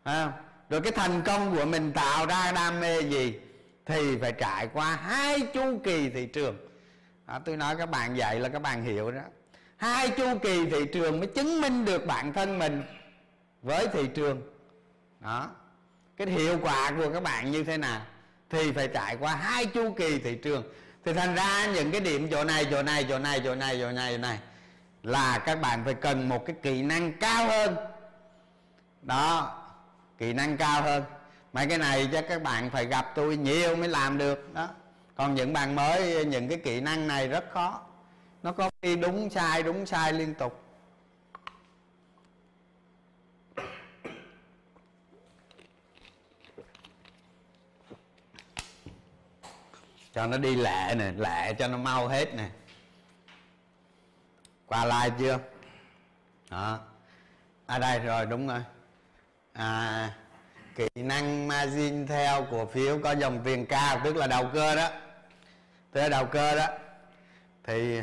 [0.03, 0.31] À,
[0.69, 3.39] rồi cái thành công của mình tạo ra đam mê gì
[3.85, 6.57] thì phải trải qua hai chu kỳ thị trường.
[7.27, 9.21] Đó, tôi nói các bạn vậy là các bạn hiểu đó.
[9.77, 12.83] Hai chu kỳ thị trường mới chứng minh được bản thân mình
[13.61, 14.41] với thị trường.
[15.19, 15.49] Đó
[16.17, 18.01] cái hiệu quả của các bạn như thế nào
[18.49, 20.63] thì phải trải qua hai chu kỳ thị trường.
[21.05, 23.91] Thì thành ra những cái điểm chỗ này chỗ này chỗ này chỗ này chỗ
[23.91, 24.39] này chỗ này
[25.03, 27.75] là các bạn phải cần một cái kỹ năng cao hơn.
[29.01, 29.61] Đó,
[30.17, 31.03] kỹ năng cao hơn.
[31.53, 34.53] Mấy cái này chắc các bạn phải gặp tôi nhiều mới làm được.
[34.53, 34.69] Đó.
[35.15, 37.81] Còn những bạn mới, những cái kỹ năng này rất khó.
[38.43, 40.63] Nó có khi đúng sai đúng sai liên tục.
[50.17, 52.45] Cho nó đi lẹ nè lẹ cho nó mau hết nè.
[54.65, 55.39] Qua like chưa?
[56.49, 56.79] Đó.
[57.65, 58.59] À đây, rồi, đúng rồi.
[59.53, 60.09] À
[60.75, 64.89] kỹ năng margin theo cổ phiếu có dòng tiền cao, tức là đầu cơ đó.
[65.91, 66.67] Tức là đầu cơ đó.
[67.63, 68.01] Thì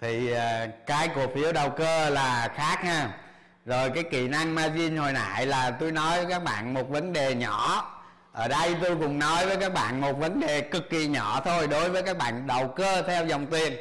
[0.00, 3.18] thì à, cái cổ phiếu đầu cơ là khác ha.
[3.66, 7.12] Rồi cái kỹ năng margin hồi nãy là tôi nói với các bạn một vấn
[7.12, 7.92] đề nhỏ
[8.36, 11.68] ở đây tôi cùng nói với các bạn một vấn đề cực kỳ nhỏ thôi
[11.68, 13.72] đối với các bạn đầu cơ theo dòng tiền,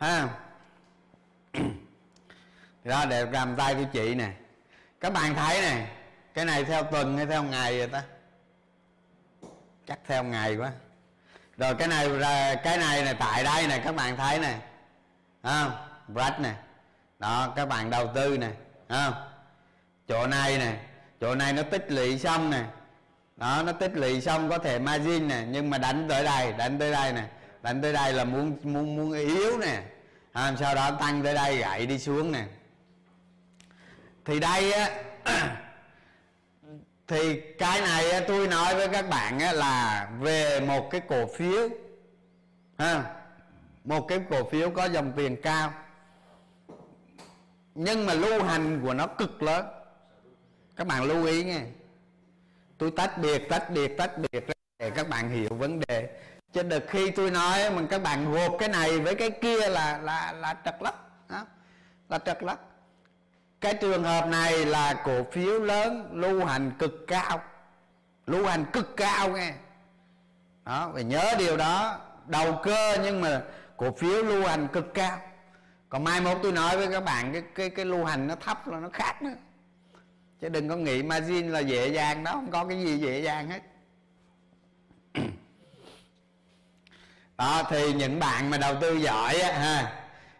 [0.00, 0.28] ha.
[2.84, 4.30] Ra để làm tay tôi chị nè.
[5.00, 5.86] Các bạn thấy nè,
[6.34, 8.02] cái này theo tuần hay theo ngày vậy ta?
[9.86, 10.70] Chắc theo ngày quá.
[11.56, 12.08] Rồi cái này
[12.64, 14.54] cái này này tại đây này các bạn thấy này
[15.42, 15.72] không
[16.14, 16.54] rách này
[17.18, 18.52] đó, các bạn đầu tư này
[18.88, 19.14] không
[20.08, 20.76] chỗ này này
[21.20, 22.64] chỗ này nó tích lũy xong này
[23.42, 26.78] đó nó tích lũy xong có thể margin nè nhưng mà đánh tới đây đánh
[26.78, 27.24] tới đây nè.
[27.62, 29.82] Đánh tới đây là muốn muốn muốn yếu nè.
[30.32, 32.44] À, sau đó tăng tới đây gãy đi xuống nè.
[34.24, 34.90] Thì đây á
[37.06, 41.68] thì cái này tôi nói với các bạn là về một cái cổ phiếu.
[42.78, 43.04] Ha
[43.84, 45.72] một cái cổ phiếu có dòng tiền cao.
[47.74, 49.66] Nhưng mà lưu hành của nó cực lớn.
[50.76, 51.62] Các bạn lưu ý nghe
[52.82, 54.44] tôi tách biệt tách biệt tách biệt.
[54.78, 56.08] Để các bạn hiểu vấn đề.
[56.52, 59.98] Chứ được khi tôi nói mà các bạn gộp cái này với cái kia là
[59.98, 60.94] là là trật lắc.
[61.28, 61.46] Đó.
[62.08, 62.58] là trật lắc.
[63.60, 67.42] Cái trường hợp này là cổ phiếu lớn, lưu hành cực cao.
[68.26, 69.54] Lưu hành cực cao nghe.
[70.64, 71.98] Đó, phải nhớ điều đó.
[72.26, 73.42] Đầu cơ nhưng mà
[73.76, 75.18] cổ phiếu lưu hành cực cao.
[75.88, 78.68] Còn mai mốt tôi nói với các bạn cái cái cái lưu hành nó thấp,
[78.68, 79.34] là nó khác nữa
[80.42, 83.50] chứ đừng có nghĩ margin là dễ dàng đó, không có cái gì dễ dàng
[83.50, 83.60] hết.
[87.38, 89.92] Đó, thì những bạn mà đầu tư giỏi á, ha.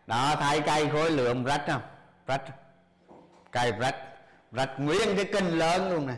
[0.07, 1.83] Đó, thay cây khối lượng rách không?
[2.27, 2.43] Rách.
[3.51, 3.97] Cây rách.
[4.53, 6.15] Rách nguyên cái kinh lớn luôn nè.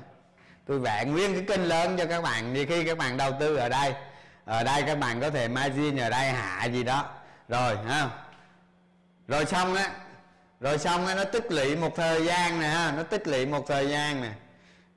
[0.67, 3.57] Tôi vẽ nguyên cái kinh lớn cho các bạn, thì khi các bạn đầu tư
[3.57, 3.95] ở đây
[4.45, 7.11] ở đây các bạn có thể margin ở đây hạ gì đó.
[7.49, 8.09] Rồi, ha.
[9.29, 9.91] Rồi xong á
[10.65, 14.23] rồi xong nó tích lũy một thời gian nè nó tích lũy một thời gian
[14.23, 14.31] nè.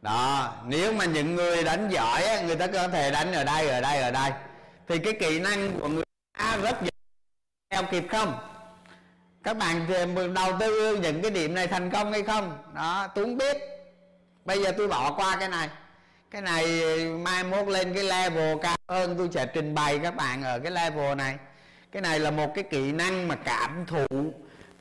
[0.02, 3.70] Đó, nếu mà những người đánh giỏi á, người ta có thể đánh ở đây
[3.70, 4.32] ở đây ở đây.
[4.88, 6.04] Thì cái kỹ năng của người
[6.38, 6.90] ta rất dễ
[7.70, 8.40] theo kịp không?
[9.44, 9.88] Các bạn
[10.34, 12.58] đầu tư những cái điểm này thành công hay không?
[12.76, 13.58] Đó tôi không biết.
[14.46, 15.70] Bây giờ tôi bỏ qua cái này.
[16.32, 16.66] Cái này
[17.06, 20.72] mai mốt lên cái level cao hơn, tôi sẽ trình bày các bạn ở cái
[20.72, 21.38] level này.
[21.92, 24.34] Cái này là một cái kỹ năng mà cảm thụ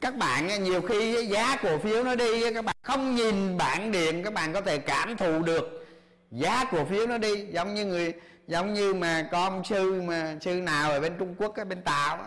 [0.07, 4.22] các bạn nhiều khi giá cổ phiếu nó đi các bạn không nhìn bảng điện
[4.24, 5.86] các bạn có thể cảm thụ được
[6.30, 7.46] giá cổ phiếu nó đi.
[7.46, 8.14] Giống như người
[8.46, 12.18] giống như mà con sư mà sư nào ở bên trung quốc ở bên tàu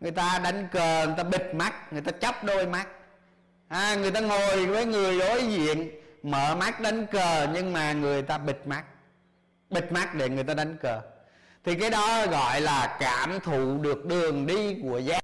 [0.00, 2.88] người ta đánh cờ người ta bịt mắt người ta chấp đôi mắt.
[3.68, 5.90] À, người ta ngồi với người đối diện
[6.22, 8.84] mở mắt đánh cờ nhưng mà người ta bịt mắt
[9.70, 11.00] bịt mắt để người ta đánh cờ.
[11.64, 15.21] Thì cái đó gọi là cảm thụ được đường đi của giá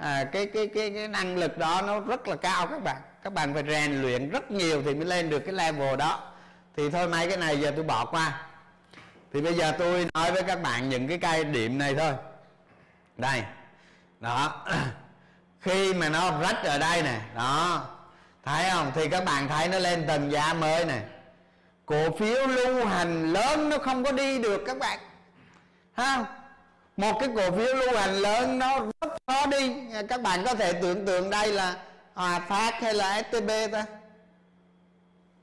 [0.00, 2.96] à, cái, cái cái cái năng lực đó nó rất là cao các bạn.
[3.22, 6.20] Các bạn phải rèn luyện rất nhiều thì mới lên được cái level đó.
[6.76, 8.42] Thì thôi mấy cái này giờ tôi bỏ qua.
[9.32, 12.12] Thì bây giờ tôi nói với các bạn những cái cây điểm này thôi.
[13.16, 13.42] Đây.
[14.20, 14.66] Đó.
[15.60, 17.20] Khi mà nó rách ở đây nè.
[17.34, 17.86] Đó.
[18.44, 18.92] Thấy không?
[18.94, 21.00] Thì các bạn thấy nó lên tầng giá mới này
[21.86, 24.98] cổ phiếu lưu hành lớn nó không có đi được các bạn.
[25.92, 26.24] Ha
[27.00, 29.76] một cái cổ phiếu lưu hành lớn nó rất khó đi.
[30.08, 31.76] Các bạn có thể tưởng tượng đây là
[32.14, 33.84] hòa phát hay là stb ta?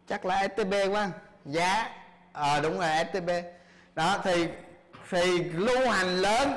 [0.07, 1.09] Chắc là stb quá.
[1.45, 1.89] Giá
[2.33, 3.29] ờ à, đúng rồi stb
[3.95, 4.47] đó thì
[5.09, 6.53] thì lưu hành lớn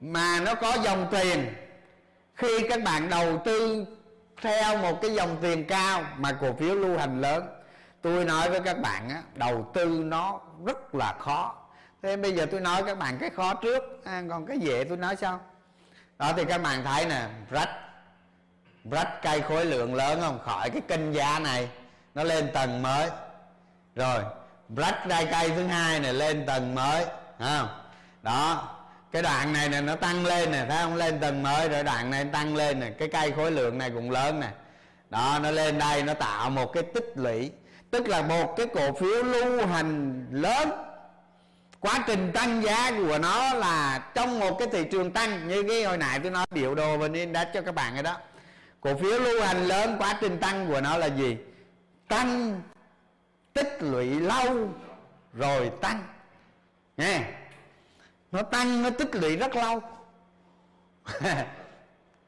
[0.00, 1.54] mà nó có dòng tiền.
[2.34, 3.86] Khi các bạn đầu tư
[4.42, 7.46] theo một cái dòng tiền cao mà cổ phiếu lưu hành lớn
[8.02, 11.59] tôi nói với các bạn á, đầu tư nó rất là khó
[12.02, 14.04] thế bây giờ tôi nói các bạn cái khó trước.
[14.04, 15.40] À, còn cái dễ tôi nói sau.
[16.18, 17.70] Đó thì các bạn thấy nè rách
[18.90, 20.38] rách cây khối lượng lớn không?
[20.44, 21.68] Khỏi cái kênh giá này
[22.14, 23.10] nó lên tầng mới.
[23.94, 24.22] Rồi
[24.76, 27.04] rách đai cây thứ hai này lên tầng mới
[27.38, 27.68] không?
[28.22, 28.68] Đó
[29.12, 30.96] cái đoạn này nè nó tăng lên nè thấy không?
[30.96, 34.10] Lên tầng mới rồi đoạn này tăng lên nè cái cây khối lượng này cũng
[34.10, 34.48] lớn nè.
[35.10, 37.50] Đó nó lên đây nó tạo một cái tích lũy.
[37.90, 40.70] Tức là một cái cổ phiếu lưu hành lớn
[41.80, 45.84] quá trình tăng giá của nó là trong một cái thị trường tăng như cái
[45.84, 48.16] hồi nãy tôi nói, biểu đồ và đã cho các bạn rồi đó.
[48.80, 51.36] Cổ phiếu lưu hành lớn, quá trình tăng của nó là gì?
[52.08, 52.60] Tăng,
[53.52, 54.68] tích lũy lâu,
[55.32, 56.04] rồi tăng.
[56.96, 57.20] Nghe,
[58.32, 59.82] nó tăng, nó tích lũy rất lâu.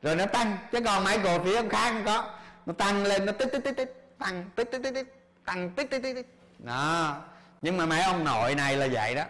[0.02, 2.30] Rồi nó tăng, chứ còn mấy cổ phiếu khác không có.
[2.66, 5.90] Nó tăng lên, nó tích tích tích tích, tăng, tích tích tích tích, tăng, tích
[5.90, 6.26] tích tích tích.
[6.58, 7.16] Đó.
[7.62, 9.24] Nhưng mà mấy ông nội này là vậy đó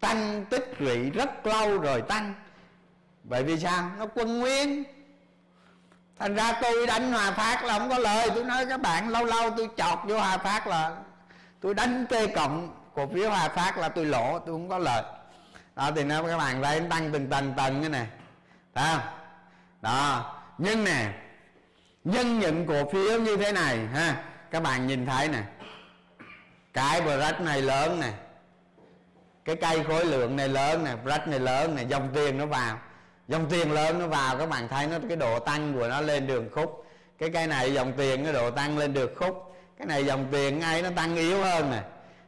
[0.00, 2.34] tăng tích lũy rất lâu rồi tăng
[3.24, 3.90] bởi vì sao?
[3.98, 4.84] Nó quân nguyên.
[6.18, 8.30] Thành ra tôi đánh hòa phát là không có lời.
[8.34, 10.96] Tôi nói các bạn, lâu lâu tôi chọt vô hòa phát là
[11.60, 15.02] tôi đánh t cộng cổ phiếu hòa phát là tôi lỗ, tôi không có lời.
[15.76, 18.06] Đó, thì nó các bạn thấy tăng từng tầng tầng cái này.
[18.74, 19.00] Thấy không?
[19.82, 20.34] Đó.
[20.58, 21.12] Nhưng nè,
[22.04, 25.42] nhân những cổ phiếu như thế này, ha, các bạn nhìn thấy nè.
[26.72, 28.12] Cái brush này lớn nè
[29.50, 32.78] cái cây khối lượng này lớn nè, rách này lớn nè, dòng tiền nó vào.
[33.28, 36.26] Dòng tiền lớn nó vào, các bạn thấy nó, cái độ tăng của nó lên
[36.26, 36.86] đường khúc.
[37.18, 39.56] Cái cây này dòng tiền cái độ tăng lên được khúc.
[39.78, 41.82] Cái này dòng tiền ngay nó tăng yếu hơn nè.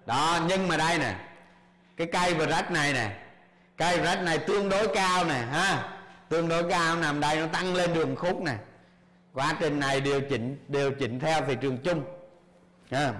[0.06, 1.14] Đó, nhưng mà đây nè,
[1.96, 3.10] cái cây brush này nè,
[3.76, 5.88] cây rách này tương đối cao nè, ha.
[6.28, 8.54] Tương đối cao nằm đây nó tăng lên đường khúc nè.
[9.34, 12.04] Quá trình này điều chỉnh điều chỉnh theo thị trường chung.
[12.90, 13.12] Ha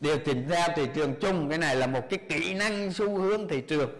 [0.00, 3.48] điều chỉnh theo thị trường chung, cái này là một cái kỹ năng xu hướng
[3.48, 3.90] thị trường.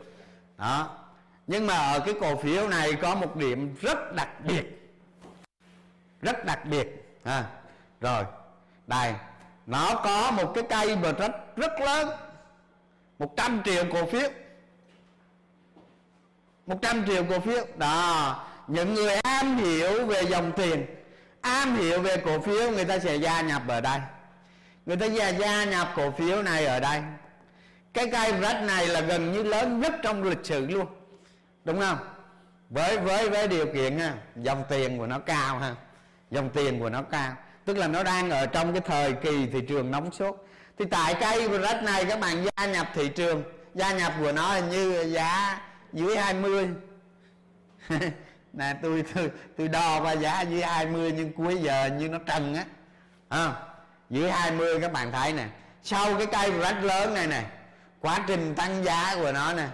[0.58, 0.98] Đó.
[1.46, 4.64] Nhưng mà ở cái cổ phiếu này có một điểm rất đặc biệt.
[6.22, 7.16] Rất đặc biệt.
[7.24, 7.44] Ha
[8.00, 8.24] rồi.
[8.86, 9.14] Đây
[9.66, 12.08] nó có một cái cây mà rất rất lớn.
[13.18, 14.30] 100 triệu cổ phiếu.
[16.66, 17.64] 100 triệu cổ phiếu.
[17.76, 18.44] Đó.
[18.66, 20.86] Những người am hiểu về dòng tiền,
[21.40, 24.00] am hiểu về cổ phiếu, người ta sẽ gia nhập ở đây
[24.88, 27.00] người ta gia, gia nhập cổ phiếu này ở đây.
[27.94, 30.86] Cái cây rách này là gần như lớn nhất trong lịch sử luôn.
[31.64, 31.98] Đúng không?
[32.70, 35.74] Với với với điều kiện ha, dòng tiền của nó cao ha
[36.30, 37.32] dòng tiền của nó cao.
[37.64, 40.46] Tức là nó đang ở trong cái thời kỳ thị trường nóng sốt.
[40.78, 43.42] Thì tại cây rách này các bạn gia nhập thị trường
[43.74, 45.60] gia nhập của nó hình như giá
[45.92, 46.68] dưới 20
[48.52, 52.54] nè tôi tôi tôi đo qua giá dưới 20 nhưng cuối giờ như nó trần
[52.54, 52.64] á.
[53.28, 53.67] À,
[54.10, 55.48] dưới 20 các bạn thấy nè.
[55.82, 57.44] Sau cái cây rách lớn này nè,
[58.00, 59.68] quá trình tăng giá của nó nè.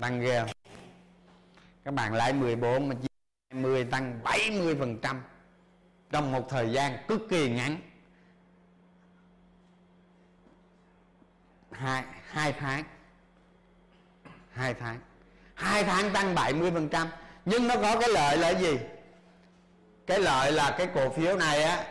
[0.00, 0.50] Tăng ghê không?
[1.84, 3.08] các bạn lại 14 mà chia
[3.52, 5.22] 20 tăng 70 phần trăm
[6.10, 7.76] trong một thời gian cực kỳ ngắn.
[11.70, 12.84] Hai hai tháng.
[14.52, 15.00] Hai tháng.
[15.54, 17.08] Hai tháng tăng 70 phần trăm.
[17.44, 18.78] Nhưng nó có cái lợi là gì?
[20.06, 21.84] Cái lợi là cái cổ phiếu này á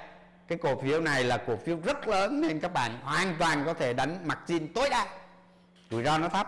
[0.47, 3.73] cái cổ phiếu này là cổ phiếu rất lớn nên các bạn hoàn toàn có
[3.73, 5.07] thể đánh mặt margin tối đa.
[5.91, 6.47] Rủi ro nó thấp.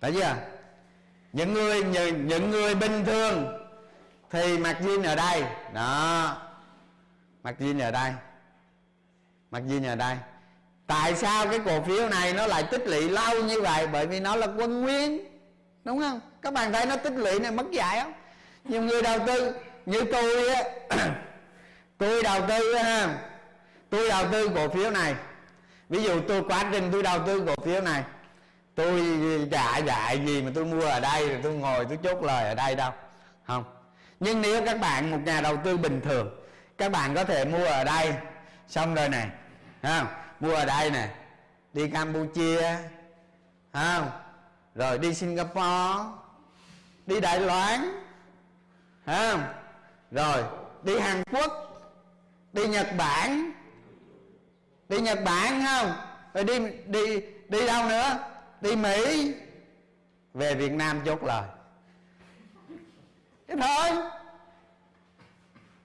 [0.00, 0.36] Thấy chưa?
[1.32, 3.58] Những người những, những người bình thường
[4.30, 5.44] thì margin ở đây.
[5.74, 6.36] Đó.
[7.42, 8.12] Margin ở đây.
[9.50, 10.16] Margin ở đây.
[10.86, 13.86] Tại sao cái cổ phiếu này nó lại tích lũy lâu như vậy?
[13.86, 15.18] Bởi vì nó là quân nguyên.
[15.84, 16.20] Đúng không?
[16.42, 18.12] Các bạn thấy nó tích lũy này mất dạy không?
[18.64, 19.54] Nhiều người đầu tư
[19.86, 20.62] như tôi á
[22.02, 23.18] tôi đầu tư ha.
[23.90, 25.14] Tôi đầu tư cổ phiếu này.
[25.88, 28.02] Ví dụ tôi quá trình tôi đầu tư cổ phiếu này,
[28.74, 29.02] tôi
[29.50, 32.54] trả dạy gì mà tôi mua ở đây rồi tôi ngồi tôi chốt lời ở
[32.54, 32.92] đây đâu.
[33.46, 33.64] Không.
[34.20, 36.40] Nhưng nếu các bạn một nhà đầu tư bình thường,
[36.78, 38.14] các bạn có thể mua ở đây.
[38.68, 39.28] Xong rồi này
[39.82, 40.06] không
[40.40, 41.08] mua ở đây nè
[41.72, 42.76] đi campuchia
[43.72, 44.10] không
[44.74, 46.04] rồi đi singapore,
[47.06, 48.00] đi đài loan
[49.06, 49.42] không
[50.10, 50.42] rồi
[50.82, 51.71] đi hàn quốc
[52.52, 53.52] đi nhật bản.
[54.88, 55.92] Đi nhật bản không?
[56.34, 58.18] Rồi đi đi đi đâu nữa?
[58.60, 59.32] Đi mỹ.
[60.34, 61.48] Về việt nam chốt lời.
[63.48, 63.90] Thế thôi.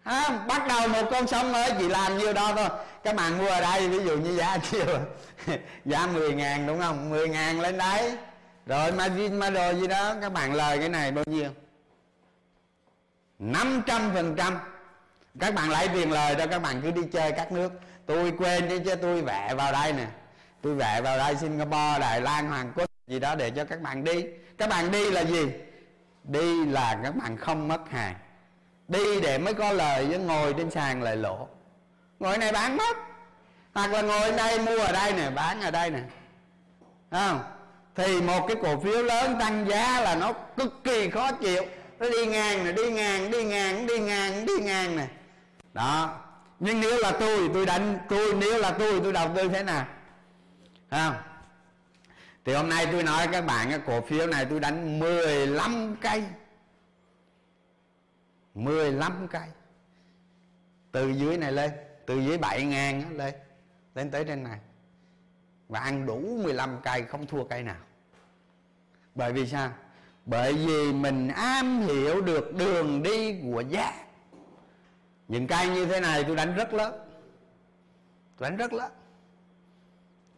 [0.04, 2.70] À, bắt đầu một con sông mới chị làm nhiêu đó thôi.
[3.04, 5.00] Các bạn mua ở đây ví dụ như giá chiều
[5.86, 7.10] giá 10 ngàn đúng không?
[7.10, 8.18] 10 ngàn lên đấy.
[8.66, 11.50] Rồi margin đồ gì đó các bạn lời cái này bao nhiêu?
[13.40, 14.58] 500 phần trăm
[15.40, 17.72] các bạn lấy tiền lời cho các bạn cứ đi chơi các nước.
[18.06, 20.06] Tôi quên chứ chứ tôi vẽ vào đây nè.
[20.62, 24.04] Tôi vẽ vào đây Singapore, Đài Loan, Hàn Quốc, gì đó để cho các bạn
[24.04, 24.26] đi.
[24.58, 25.48] Các bạn đi là gì?
[26.24, 28.16] Đi là các bạn không mất hàng.
[28.88, 31.48] Đi để mới có lời chứ ngồi trên sàn lại lỗ.
[32.20, 32.98] Ngồi này bán mất.
[33.74, 36.00] Hoặc là ngồi đây mua ở đây nè, bán ở đây nè.
[37.12, 37.40] Không?
[37.96, 41.64] Thì một cái cổ phiếu lớn tăng giá là nó cực kỳ khó chịu.
[42.00, 45.08] Nó đi ngang nè, đi ngang đi ngang đi ngang đi ngang nè
[45.74, 46.20] đó.
[46.60, 48.00] Nhưng nếu là tôi tôi đánh.
[48.10, 49.88] Tôi nếu là tôi tôi đầu tư thế nào?
[50.92, 51.16] Không?
[52.46, 56.24] Thì hôm nay tôi nói các bạn cái cổ phiếu này tôi đánh 15 cây.
[58.54, 59.48] 15 cây.
[60.92, 61.72] Từ dưới này lên.
[62.06, 63.34] Từ dưới 7 ngàn lên.
[63.96, 64.60] Lên tới trên này.
[65.70, 67.82] Và ăn đủ 15 cây, không thua cây nào.
[69.16, 69.72] Bởi vì sao?
[70.26, 74.07] Bởi vì mình am hiểu được đường đi của giá
[75.28, 76.94] những cây như thế này tôi đánh rất lớn.
[78.38, 78.92] Tôi đánh rất lớn.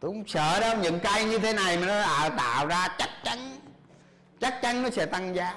[0.00, 3.08] Tôi không sợ đâu những cây như thế này mà nó à, tạo ra chắc
[3.24, 3.38] chắn.
[4.40, 5.54] Chắc chắn nó sẽ tăng giá.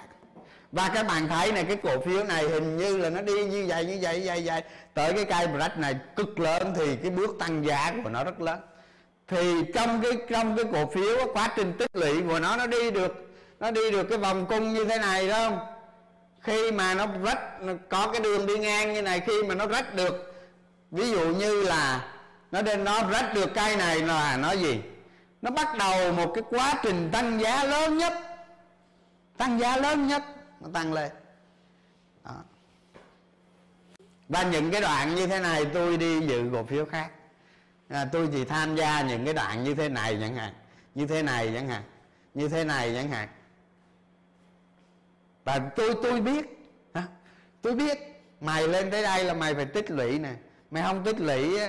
[0.72, 3.66] Và các bạn thấy này cái cổ phiếu này hình như là nó đi như
[3.68, 4.64] vậy như vậy như vậy, như vậy.
[4.94, 8.42] tới cái cây black này cực lớn thì cái bước tăng giá của nó rất
[8.42, 8.60] lớn.
[9.28, 12.92] Thì trong cái trong cái cổ phiếu quá trình tích lũy của nó nó đi
[12.92, 13.30] được
[13.60, 15.73] nó đi được cái vòng cung như thế này đúng không?
[16.44, 17.40] Khi mà nó rách
[17.90, 20.34] có cái đường đi ngang như này khi mà nó rách được
[20.92, 22.14] ví dụ như là
[22.52, 24.82] nó đến nó rách được cây này là nó gì?
[25.42, 28.14] Nó bắt đầu một cái quá trình tăng giá lớn nhất
[29.38, 30.24] tăng giá lớn nhất
[30.62, 31.12] nó tăng lên.
[32.24, 32.32] Đó.
[34.30, 37.10] và những cái đoạn như thế này tôi đi dự cổ phiếu khác.
[37.90, 40.54] À, tôi chỉ tham gia những cái đoạn như thế này chẳng hạn
[40.96, 41.84] như thế này chẳng hạn
[42.34, 43.28] như thế này chẳng hạn
[45.44, 46.46] và tôi tôi biết,
[46.94, 47.04] hả?
[47.62, 47.98] tôi biết
[48.42, 50.34] mày lên tới đây là mày phải tích lũy nè.
[50.72, 51.60] Mày không tích lũy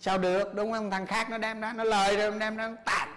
[0.00, 0.54] sao được?
[0.54, 0.90] Đúng không?
[0.90, 3.08] Thằng khác nó đem ra, nó lời rồi nó đem ra, nó tạt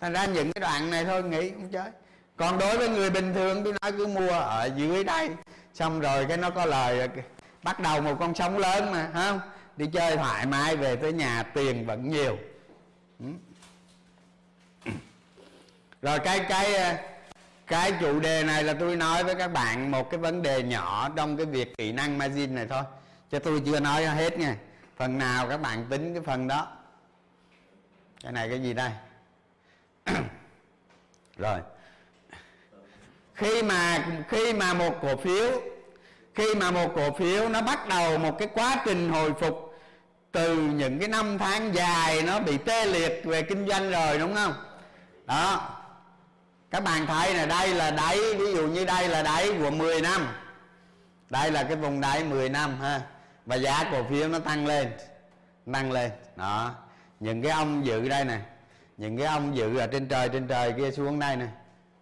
[0.00, 1.90] thành ra những cái đoạn này thôi, nghĩ không chơi.
[2.36, 5.30] Còn đối với người bình thường tôi nói cứ mua ở dưới đây.
[5.74, 7.08] Xong rồi cái nó có lời
[7.62, 9.40] bắt đầu một con sóng lớn mà không
[9.76, 12.38] đi chơi thoải mái, về tới nhà tiền vẫn nhiều.
[13.20, 13.26] Ừ.
[16.02, 17.02] Rồi cái cái à,
[17.68, 21.08] cái chủ đề này là tôi nói với các bạn một cái vấn đề nhỏ
[21.16, 22.82] trong cái việc kỹ năng margin này thôi.
[23.30, 24.56] Cho tôi chưa nói hết nha.
[24.96, 26.68] Phần nào các bạn tính cái phần đó.
[28.22, 28.90] Cái này cái gì đây?
[31.38, 31.60] Rồi.
[33.34, 35.62] Khi mà khi mà một cổ phiếu,
[36.34, 39.78] khi mà một cổ phiếu nó bắt đầu một cái quá trình hồi phục
[40.32, 44.34] từ những cái năm tháng dài nó bị tê liệt về kinh doanh rồi, đúng
[44.34, 44.54] không?
[45.26, 45.77] Đó
[46.70, 50.00] các bạn thấy là đây là đáy ví dụ như đây là đáy của 10
[50.00, 50.28] năm.
[51.30, 53.00] Đây là cái vùng đáy 10 năm ha.
[53.46, 54.92] Và giá cổ phiếu nó tăng lên
[55.72, 56.74] tăng lên đó.
[57.20, 58.40] Những cái ông dự đây nè
[58.96, 61.46] những cái ông dự ở trên trời trên trời kia xuống đây nè.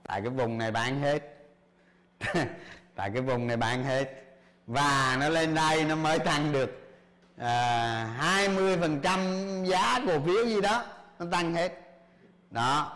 [0.03, 1.23] Tại cái vùng này bán hết.
[2.97, 4.05] Tại cái vùng này bán hết.
[4.67, 6.97] Và nó lên đây nó mới tăng được
[7.39, 10.85] à, 20% giá cổ phiếu gì đó
[11.19, 11.73] nó tăng hết.
[12.51, 12.96] Đó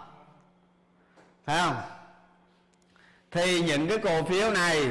[1.51, 1.77] thấy không?
[3.31, 4.89] Thì những cái cổ phiếu này,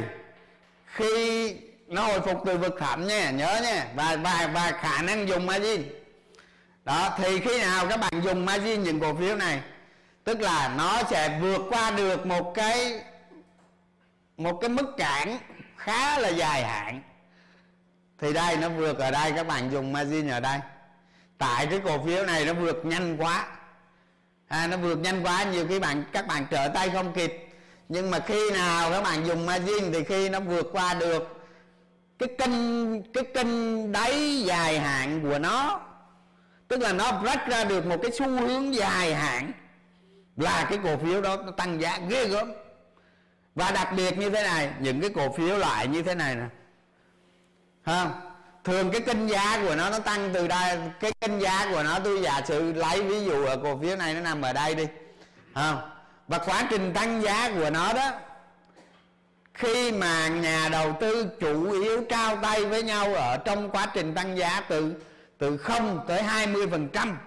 [0.86, 1.56] khi
[1.88, 5.46] nó hồi phục từ vực thẳm nha, nhớ nha, và và và khả năng dùng
[5.46, 5.84] margin.
[6.86, 9.62] Đó, thì khi nào các bạn dùng margin những cổ phiếu này,
[10.24, 13.02] tức là nó sẽ vượt qua được một cái
[14.38, 15.38] một cái mức cản
[15.78, 17.02] khá là dài hạn.
[18.20, 20.60] Thì đây, nó vượt ở đây, các bạn dùng margin ở đây.
[21.38, 23.48] Tại cái cổ phiếu này nó vượt nhanh quá
[24.50, 27.48] à, nó vượt nhanh quá nhiều khi bạn các bạn trở tay không kịp.
[27.90, 31.40] Nhưng mà khi nào các bạn dùng margin thì khi nó vượt qua được
[32.20, 35.82] cái kênh cái kênh đáy dài hạn của nó
[36.68, 39.52] tức là nó break ra được một cái xu hướng dài hạn
[40.38, 42.52] là cái cổ phiếu đó nó tăng giá ghê gớm.
[43.56, 46.46] Và đặc biệt như thế này những cái cổ phiếu loại như thế này nè.
[47.86, 48.29] Không
[48.70, 52.00] thường cái kinh giá của nó nó tăng từ đây, cái kinh giá của nó,
[52.00, 54.88] tôi giả sử lấy ví dụ ở cổ phiếu này nó nằm ở đây đi
[55.56, 55.82] không
[56.28, 58.12] và quá trình tăng giá của nó đó,
[59.54, 64.16] khi mà nhà đầu tư chủ yếu trao tay với nhau ở trong quá trình
[64.16, 64.94] tăng giá từ
[65.38, 67.18] từ 0 tới 20 phần trăm.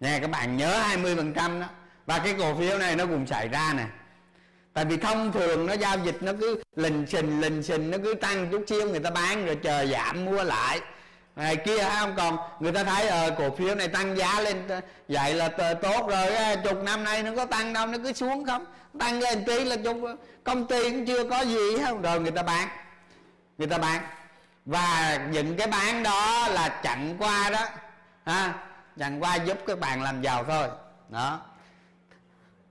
[0.00, 1.66] Nha các bạn nhớ 20 phần trăm đó.
[2.06, 3.84] Và cái cổ phiếu này nó cũng xảy ra nè
[4.78, 8.14] tại vì thông thường nó giao dịch nó cứ lình xình lình xình, nó cứ
[8.14, 10.80] tăng chút xíu, người ta bán rồi chờ giảm mua lại.
[11.36, 14.80] Này kia không còn, người ta thấy ờ cổ phiếu này tăng giá lên ờ,
[15.08, 15.48] vậy là
[15.82, 18.64] tốt rồi chục năm nay nó có tăng đâu, nó cứ xuống không?
[18.98, 22.30] Tăng lên tí là chục ờ, công ty cũng chưa có gì không rồi người
[22.30, 22.68] ta bán.
[23.58, 24.02] Người ta bán.
[24.64, 27.66] Và những cái bán đó là chặn qua đó
[28.26, 28.54] ha
[28.98, 30.68] chặn qua giúp các bạn làm giàu thôi.
[31.08, 31.40] Đó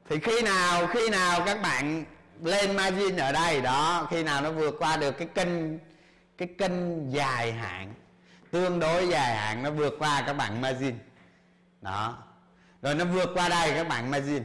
[0.09, 2.05] thì khi nào khi nào các bạn
[2.43, 5.79] lên margin ở đây, đó, khi nào nó vượt qua được cái kênh
[6.37, 7.93] cái kênh dài hạn,
[8.51, 10.95] tương đối dài hạn, nó vượt qua các bạn margin.
[11.81, 12.17] Đó.
[12.81, 14.43] Rồi nó vượt qua đây các bạn margin.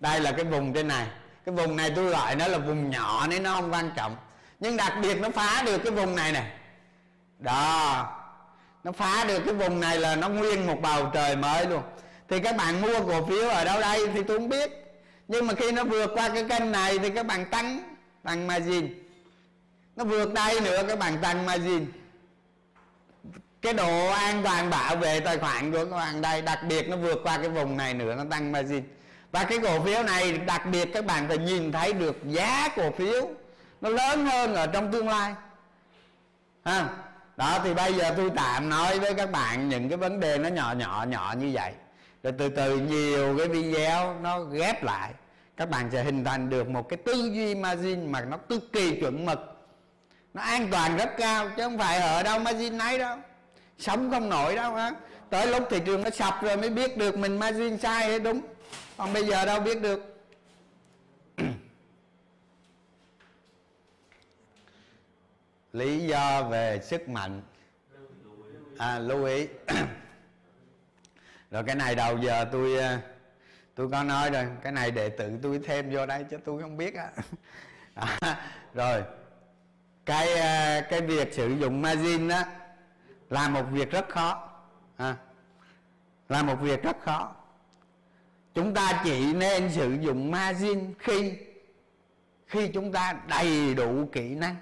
[0.00, 1.06] Đây là cái vùng trên này.
[1.46, 4.16] Cái vùng này tôi gọi nó là vùng nhỏ nên nó không quan trọng.
[4.60, 6.52] Nhưng đặc biệt nó phá được cái vùng này này
[7.38, 8.06] đó.
[8.84, 11.82] Nó phá được cái vùng này là nó nguyên một bầu trời mới luôn.
[12.28, 14.83] Thì các bạn mua cổ phiếu ở đâu đây thì tôi không biết
[15.28, 17.80] nhưng mà khi nó vượt qua cái kênh này thì các bạn tăng
[18.22, 18.88] tăng margin.
[19.96, 21.86] Nó vượt đây nữa, các bạn tăng margin.
[23.62, 26.96] Cái độ an toàn bảo vệ tài khoản của các bạn đây, đặc biệt nó
[26.96, 28.82] vượt qua cái vùng này nữa, nó tăng margin.
[29.32, 32.90] Và cái cổ phiếu này, đặc biệt các bạn phải nhìn thấy được giá cổ
[32.90, 33.28] phiếu
[33.80, 35.34] nó lớn hơn ở trong tương lai.
[36.64, 36.88] Ha?
[37.36, 40.48] Đó, thì bây giờ tôi tạm nói với các bạn những cái vấn đề nó
[40.48, 41.72] nhỏ nhỏ nhỏ như vậy
[42.24, 45.14] rồi từ từ nhiều cái video nó ghép lại.
[45.56, 49.00] Các bạn sẽ hình thành được một cái tư duy margin mà nó cực kỳ
[49.00, 49.38] chuẩn mực.
[50.34, 53.18] Nó an toàn rất cao chứ không phải ở đâu margin nấy đâu.
[53.78, 54.92] Sống không nổi đâu á
[55.30, 58.40] tới lúc thị trường nó sập rồi mới biết được mình margin sai hay đúng.
[58.96, 60.24] Còn bây giờ đâu biết được.
[65.72, 67.42] Lý do về sức mạnh.
[68.78, 69.46] À, lưu ý
[71.54, 72.98] rồi cái này đầu giờ tôi ờ,
[73.74, 74.46] tôi có nói rồi.
[74.62, 77.10] Cái này để tự tôi thêm vô đây chứ tôi không biết á.
[78.74, 79.02] Rồi
[80.06, 82.42] cái ờ, cái việc sử dụng margin đó
[83.30, 84.48] là một việc rất khó.
[84.96, 85.16] À,
[86.28, 87.32] là một việc rất khó.
[88.54, 91.32] Chúng ta chỉ nên sử dụng margin khi
[92.46, 94.56] khi chúng ta đầy đủ kỹ năng.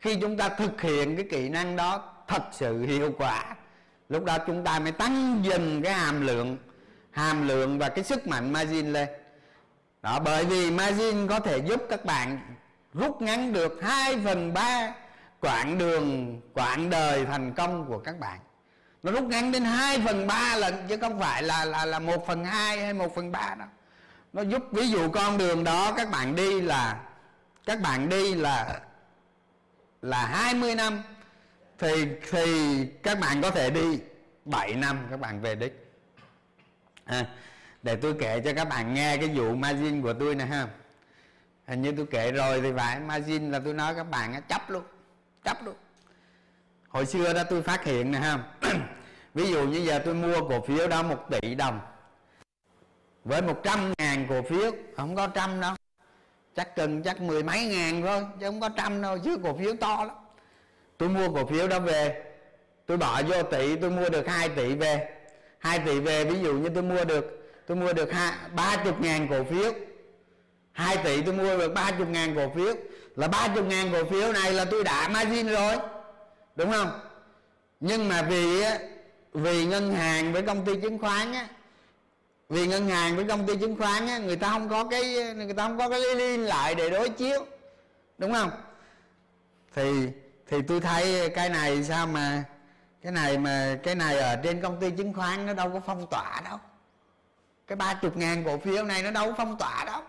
[0.00, 3.56] Khi chúng ta thực hiện cái kỹ năng đó thật sự hiệu quả
[4.12, 6.58] lúc đó chúng ta mới tăng dần cái hàm lượng
[7.10, 9.08] hàm lượng và cái sức mạnh margin lên.
[10.02, 12.38] Đó, bởi vì margin có thể giúp các bạn
[12.94, 14.94] rút ngắn được 2 phần 3
[15.40, 18.38] quãng đường, quãng đời thành công của các bạn.
[19.02, 22.26] Nó rút ngắn đến 2 phần 3 lần, chứ không phải là là là 1
[22.26, 23.68] phần 2 hay 1 phần 3 đâu.
[24.32, 27.00] Nó giúp, ví dụ con đường đó các bạn đi là,
[27.66, 28.80] các bạn đi là
[30.02, 31.02] là 20 năm
[31.82, 33.98] thì thì các bạn có thể đi
[34.44, 35.94] 7 năm các bạn về đích.
[37.04, 37.26] À,
[37.82, 40.68] để tôi kể cho các bạn nghe cái vụ margin của tôi nè ha.
[41.66, 44.82] Hình như tôi kể rồi thì phải margin là tôi nói các bạn chấp luôn
[45.44, 45.74] chấp luôn.
[46.88, 48.38] Hồi xưa đó tôi phát hiện nè ha.
[49.34, 51.80] Ví dụ như giờ tôi mua cổ phiếu đó một tỷ đồng.
[53.24, 55.74] Với một trăm ngàn cổ phiếu không có trăm đâu.
[56.56, 59.76] Chắc cần chắc mười mấy ngàn thôi chứ không có trăm đâu chứ cổ phiếu
[59.80, 60.16] to lắm
[61.02, 62.22] tôi mua cổ phiếu đó về.
[62.86, 65.08] Tôi bỏ vô tỷ, tôi mua được 2 tỷ về.
[65.58, 68.10] 2 tỷ về, ví dụ như tôi mua được, tôi mua được
[68.54, 69.72] ba chục ngàn cổ phiếu.
[70.72, 72.74] 2 tỷ tôi mua được ba chục ngàn cổ phiếu.
[73.16, 75.76] Là ba chục ngàn cổ phiếu này là tôi đã margin rồi.
[76.56, 77.00] Đúng không?
[77.80, 78.64] Nhưng mà vì
[79.32, 81.48] vì ngân hàng với công ty chứng khoán á,
[82.48, 85.54] vì ngân hàng với công ty chứng khoán á, người ta không có cái, người
[85.54, 87.46] ta không có cái liên lại để đối chiếu.
[88.18, 88.50] Đúng không?
[89.74, 90.08] Thì
[90.52, 92.44] thì tôi thấy cái này sao mà
[93.02, 96.06] cái này mà cái này ở trên công ty chứng khoán nó đâu có phong
[96.06, 96.58] tỏa đâu.
[97.66, 100.02] Cái ba chục ngàn cổ phiếu này nó đâu có phong tỏa đâu.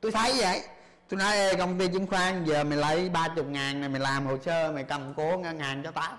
[0.00, 0.62] Tôi thấy vậy.
[1.08, 4.00] Tôi nói Ê, công ty chứng khoán giờ mày lấy ba chục ngàn này mày
[4.00, 6.18] làm hồ sơ mày cầm cố ngân hàng cho tao.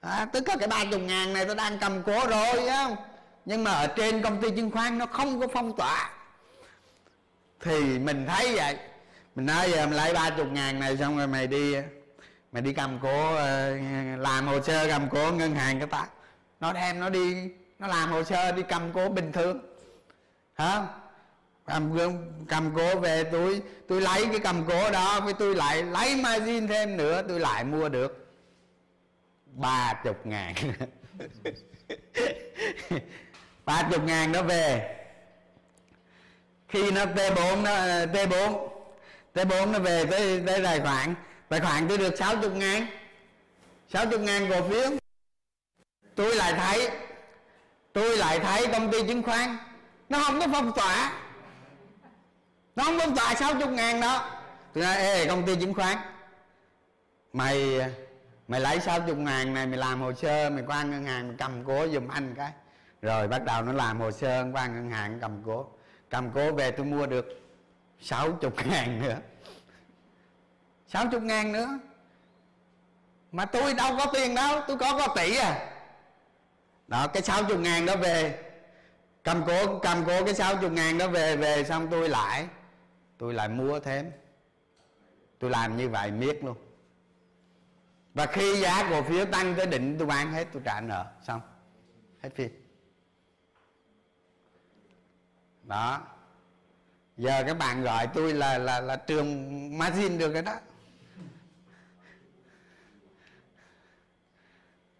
[0.00, 2.96] À, tức là cái ba chục ngàn này tôi đang cầm cố rồi không?
[3.44, 6.10] Nhưng mà ở trên công ty chứng khoán nó không có phong tỏa.
[7.60, 8.76] Thì mình thấy vậy.
[9.34, 11.74] Mình nói giờ mày lấy ba chục ngàn này xong rồi mày đi
[12.54, 13.76] mày đi cầm cố ờ,
[14.16, 16.06] làm hồ sơ cầm cố ngân hàng cho ta.
[16.60, 19.60] Nó đem nó đi, nó làm hồ sơ đi cầm cố bình thường.
[20.54, 20.86] Hả?
[21.66, 21.98] Cầm
[22.48, 26.68] cầm cố về tôi tôi lấy cái cầm cố đó, với tôi lại lấy margin
[26.68, 28.34] thêm nữa, tôi lại mua được
[29.46, 30.54] ba chục ngàn.
[33.64, 34.96] ba chục ngàn nó về.
[36.68, 38.68] Khi nó T4 nó ờ, T4
[39.34, 41.14] T4 nó về tới tới tài khoản
[41.54, 42.86] tài khoản tôi được 60 ngàn.
[43.88, 44.90] 60 ngàn cổ phiếu.
[46.14, 46.90] Tôi lại thấy,
[47.92, 49.56] tôi lại thấy công ty chứng khoán,
[50.08, 51.12] nó không có phong tỏa.
[52.76, 54.30] Nó không phong tỏa 60 ngàn đó.
[54.72, 55.98] Tôi nói, ê, công ty chứng khoán,
[57.32, 57.80] mày
[58.48, 61.64] mày lấy 60 ngàn này, mày làm hồ sơ, mày qua ngân hàng, mày cầm
[61.64, 62.52] cố giùm anh cái.
[63.02, 65.66] Rồi bắt đầu nó làm hồ sơ, qua ngân hàng cầm cố.
[66.10, 67.26] Cầm cố về tôi mua được
[68.00, 69.16] 60 ngàn nữa.
[70.94, 71.78] 60 ngàn nữa.
[73.32, 75.70] Mà tôi đâu có tiền đâu, tôi có có tỷ à.
[76.88, 78.42] Đó, cái 60 ngàn đó về.
[79.22, 82.48] Cầm cố cầm cố cái 60 ngàn đó về về xong tôi lại
[83.18, 84.12] tôi lại mua thêm.
[85.38, 86.56] Tôi làm như vậy miết luôn.
[88.14, 91.40] Và khi giá cổ phiếu tăng tới đỉnh, tôi bán hết, tôi trả nợ, xong.
[92.22, 92.50] Hết phim
[95.62, 96.00] đó.
[97.16, 100.54] Giờ các bạn gọi tôi là là là trường margin được rồi đó.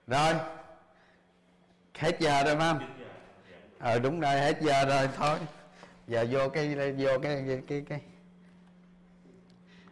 [0.07, 0.35] Rồi.
[1.99, 2.89] Hết giờ rồi phải không?
[3.79, 5.39] Ờ đúng rồi hết giờ rồi thôi.
[6.07, 8.01] Giờ vô cái vô cái cái cái, cái.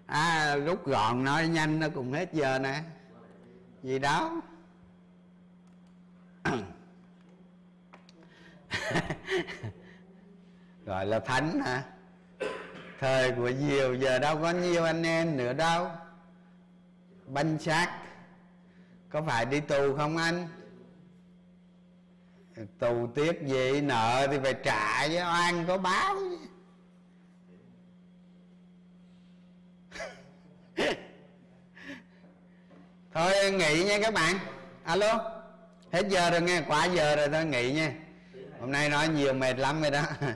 [0.06, 2.82] à rút gọn nói nhanh nó cũng hết giờ nè.
[3.82, 4.40] Gì đó.
[10.86, 11.82] Gọi là thánh hả?
[13.00, 15.90] Thời của diều giờ đâu có nhiều anh em nữa đâu.
[17.26, 18.01] Banh xác
[19.12, 20.48] có phải đi tù không anh?
[22.78, 23.80] Tù tiếp gì?
[23.80, 26.16] Nợ thì phải trả chứ, oan có báo
[33.14, 34.36] thôi nghỉ nha các bạn.
[34.84, 35.30] Alo,
[35.92, 37.92] hết giờ rồi nghe, quá giờ rồi thôi, nghỉ nha.
[38.60, 40.02] Hôm nay nói nhiều mệt lắm rồi đó.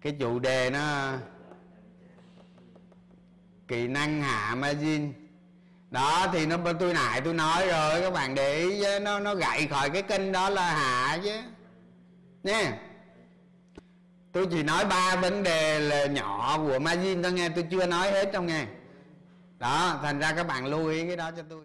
[0.00, 1.12] Cái chủ đề nó
[3.68, 5.23] kỹ năng hạ margin
[5.94, 9.66] đó, thì nó tôi nại, tôi nói rồi, các bạn để ý nó nó gậy
[9.70, 11.40] khỏi cái kênh đó là hạ chứ.
[12.42, 12.78] Nha.
[14.32, 18.10] Tôi chỉ nói ba vấn đề là nhỏ của margin thôi nghe, tôi chưa nói
[18.10, 18.64] hết trong nghe.
[19.58, 21.64] Đó, thành ra các bạn lưu ý cái đó cho tôi.